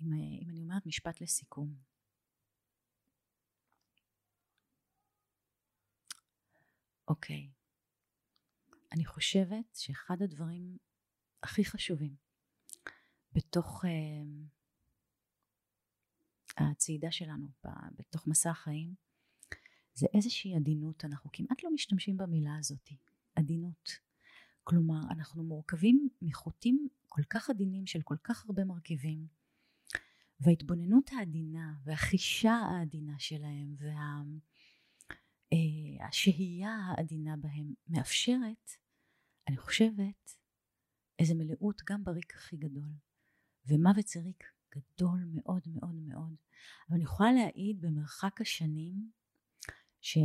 [0.00, 0.12] אם,
[0.42, 1.74] אם אני אומרת משפט לסיכום,
[7.08, 7.50] אוקיי.
[8.92, 10.78] אני חושבת שאחד הדברים
[11.42, 12.16] הכי חשובים
[13.32, 13.88] בתוך uh,
[16.56, 17.48] הצעידה שלנו,
[17.96, 18.94] בתוך מסע החיים,
[19.94, 21.04] זה איזושהי עדינות.
[21.04, 22.88] אנחנו כמעט לא משתמשים במילה הזאת,
[23.34, 24.07] עדינות.
[24.68, 29.26] כלומר, אנחנו מורכבים מחוטים כל כך עדינים של כל כך הרבה מרכיבים,
[30.40, 34.22] וההתבוננות העדינה והחישה העדינה שלהם וה...
[35.52, 36.06] אה,
[36.96, 38.70] העדינה בהם מאפשרת,
[39.48, 40.36] אני חושבת,
[41.18, 42.92] איזה מלאות גם בריק הכי גדול.
[43.66, 46.36] ומוות זה ריק גדול מאוד מאוד מאוד.
[46.88, 49.10] אבל אני יכולה להעיד במרחק השנים
[50.00, 50.18] ש...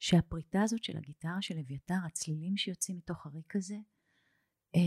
[0.00, 3.76] שהפריטה הזאת של הגיטרה של אביתר, הצלילים שיוצאים מתוך הריק הזה,
[4.74, 4.80] אה,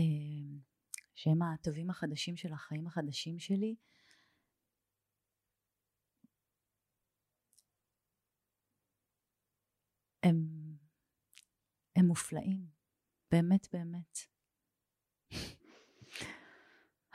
[1.14, 3.76] שהם התווים החדשים של החיים החדשים שלי,
[10.22, 10.36] הם,
[11.96, 12.66] הם מופלאים,
[13.30, 14.18] באמת באמת.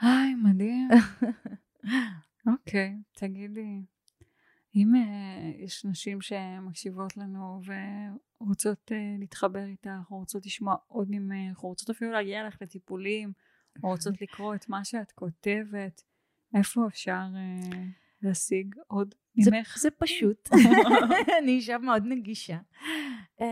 [0.00, 0.88] היי, מדהים.
[2.52, 3.84] אוקיי, תגידי,
[4.74, 7.60] אם uh, יש נשים שמקשיבות לנו
[8.40, 13.32] ורוצות uh, להתחבר איתך, או רוצות לשמוע עוד ממך, או רוצות אפילו להגיע לך לטיפולים,
[13.82, 16.02] או רוצות לקרוא את מה שאת כותבת,
[16.54, 17.76] איפה אפשר uh,
[18.22, 19.78] להשיג עוד ממך?
[19.78, 20.48] זה, זה פשוט,
[21.42, 22.58] אני אישה מאוד נגישה.
[23.38, 23.42] Um,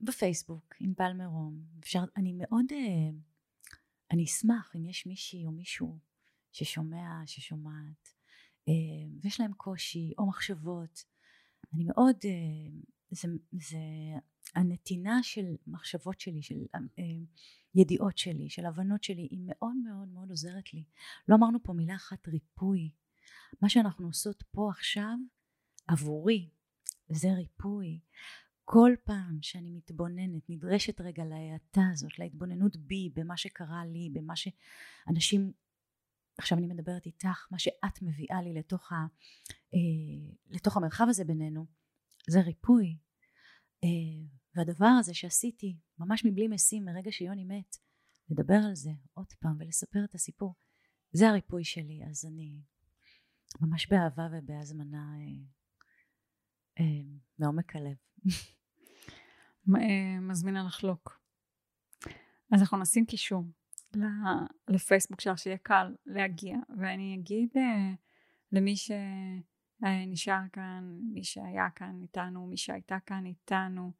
[0.00, 3.14] בפייסבוק, ענבל מרום, אפשר, אני מאוד, uh,
[4.10, 5.98] אני אשמח אם יש מישהי או מישהו
[6.52, 8.14] ששומע, ששומעת,
[9.22, 11.04] ויש להם קושי או מחשבות,
[11.74, 13.78] אני מאוד, uh, זה, זה
[14.54, 17.00] הנתינה של מחשבות שלי, של uh,
[17.74, 20.84] ידיעות שלי, של הבנות שלי, היא מאוד מאוד מאוד עוזרת לי.
[21.28, 22.90] לא אמרנו פה מילה אחת ריפוי.
[23.62, 25.16] מה שאנחנו עושות פה עכשיו
[25.86, 26.50] עבורי
[27.08, 28.00] זה ריפוי.
[28.64, 35.52] כל פעם שאני מתבוננת, נדרשת רגע להאטה הזאת, להתבוננות בי, במה שקרה לי, במה שאנשים,
[36.38, 38.96] עכשיו אני מדברת איתך, מה שאת מביאה לי לתוך, ה,
[39.74, 41.66] אה, לתוך המרחב הזה בינינו,
[42.30, 42.98] זה ריפוי.
[43.84, 43.88] אה,
[44.54, 47.76] והדבר הזה שעשיתי, ממש מבלי משים, מרגע שיוני מת,
[48.30, 50.54] לדבר על זה עוד פעם ולספר את הסיפור,
[51.12, 52.62] זה הריפוי שלי, אז אני
[53.60, 55.44] ממש באהבה ובהזמנה אה,
[56.80, 57.96] אה, מעומק הלב.
[59.76, 61.20] אה, מזמינה לחלוק.
[62.52, 63.44] אז אנחנו נשים קישור
[64.68, 67.56] לפייסבוק שלך שיהיה קל להגיע ואני אגיד
[68.52, 73.92] למי שנשאר כאן, מי שהיה כאן איתנו, מי שהייתה כאן איתנו,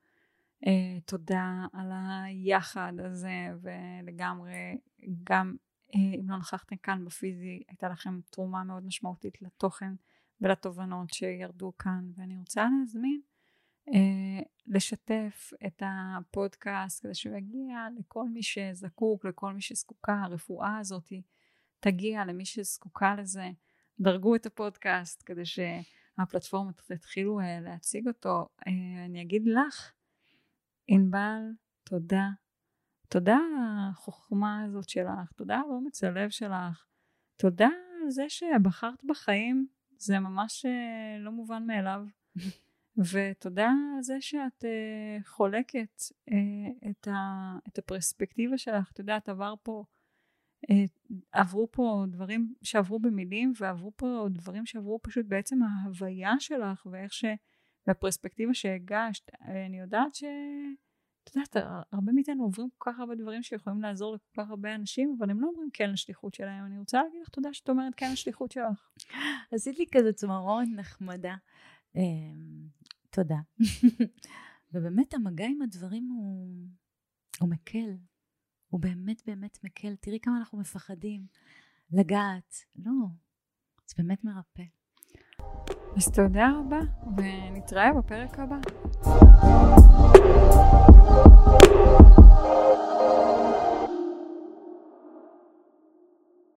[1.07, 4.79] תודה על היחד הזה ולגמרי
[5.25, 5.57] גם
[5.95, 9.93] אם לא נכחתם כאן בפיזי הייתה לכם תרומה מאוד משמעותית לתוכן
[10.41, 13.32] ולתובנות שירדו כאן ואני רוצה להזמין אה,
[14.67, 21.13] לשתף את הפודקאסט כדי שהוא יגיע לכל מי שזקוק, לכל מי שזקוקה, הרפואה הזאת
[21.81, 23.51] תגיע למי שזקוקה לזה.
[24.01, 28.49] דרגו את הפודקאסט כדי שהפלטפורמות תתחילו אה, להציג אותו.
[28.67, 29.93] אה, אני אגיד לך,
[30.87, 31.41] ענבל,
[31.85, 32.29] תודה.
[33.09, 36.87] תודה על החוכמה הזאת שלך, תודה על אומץ הלב שלך,
[37.37, 37.69] תודה
[38.03, 40.67] על זה שבחרת בחיים, זה ממש
[41.21, 42.05] לא מובן מאליו.
[42.99, 46.01] ותודה על זה שאת uh, חולקת
[46.31, 49.85] uh, את, ה, את הפרספקטיבה שלך, את יודעת עבר פה,
[50.67, 50.75] uh,
[51.33, 57.25] עברו פה דברים שעברו במילים ועברו פה דברים שעברו פשוט בעצם ההוויה שלך ואיך ש...
[57.87, 60.25] והפרספקטיבה שהגשת, אני יודעת ש...
[61.25, 61.57] את יודעת,
[61.93, 65.41] הרבה מאיתנו עוברים כל כך הרבה דברים שיכולים לעזור לכל כך הרבה אנשים, אבל הם
[65.41, 66.65] לא אומרים כן לשליחות שלהם.
[66.65, 68.89] אני רוצה להגיד לך תודה שאת אומרת כן לשליחות שלך.
[69.53, 71.35] עשית לי כזה צמרון נחמדה.
[73.13, 73.39] תודה.
[74.73, 76.49] ובאמת המגע עם הדברים הוא,
[77.41, 77.97] הוא מקל,
[78.69, 79.97] הוא באמת באמת מקל.
[80.01, 81.27] תראי כמה אנחנו מפחדים
[81.93, 82.55] לגעת.
[82.77, 82.93] לא,
[83.87, 84.63] זה באמת מרפא.
[85.97, 86.81] אז תודה רבה,
[87.17, 88.59] ונתראה בפרק הבא.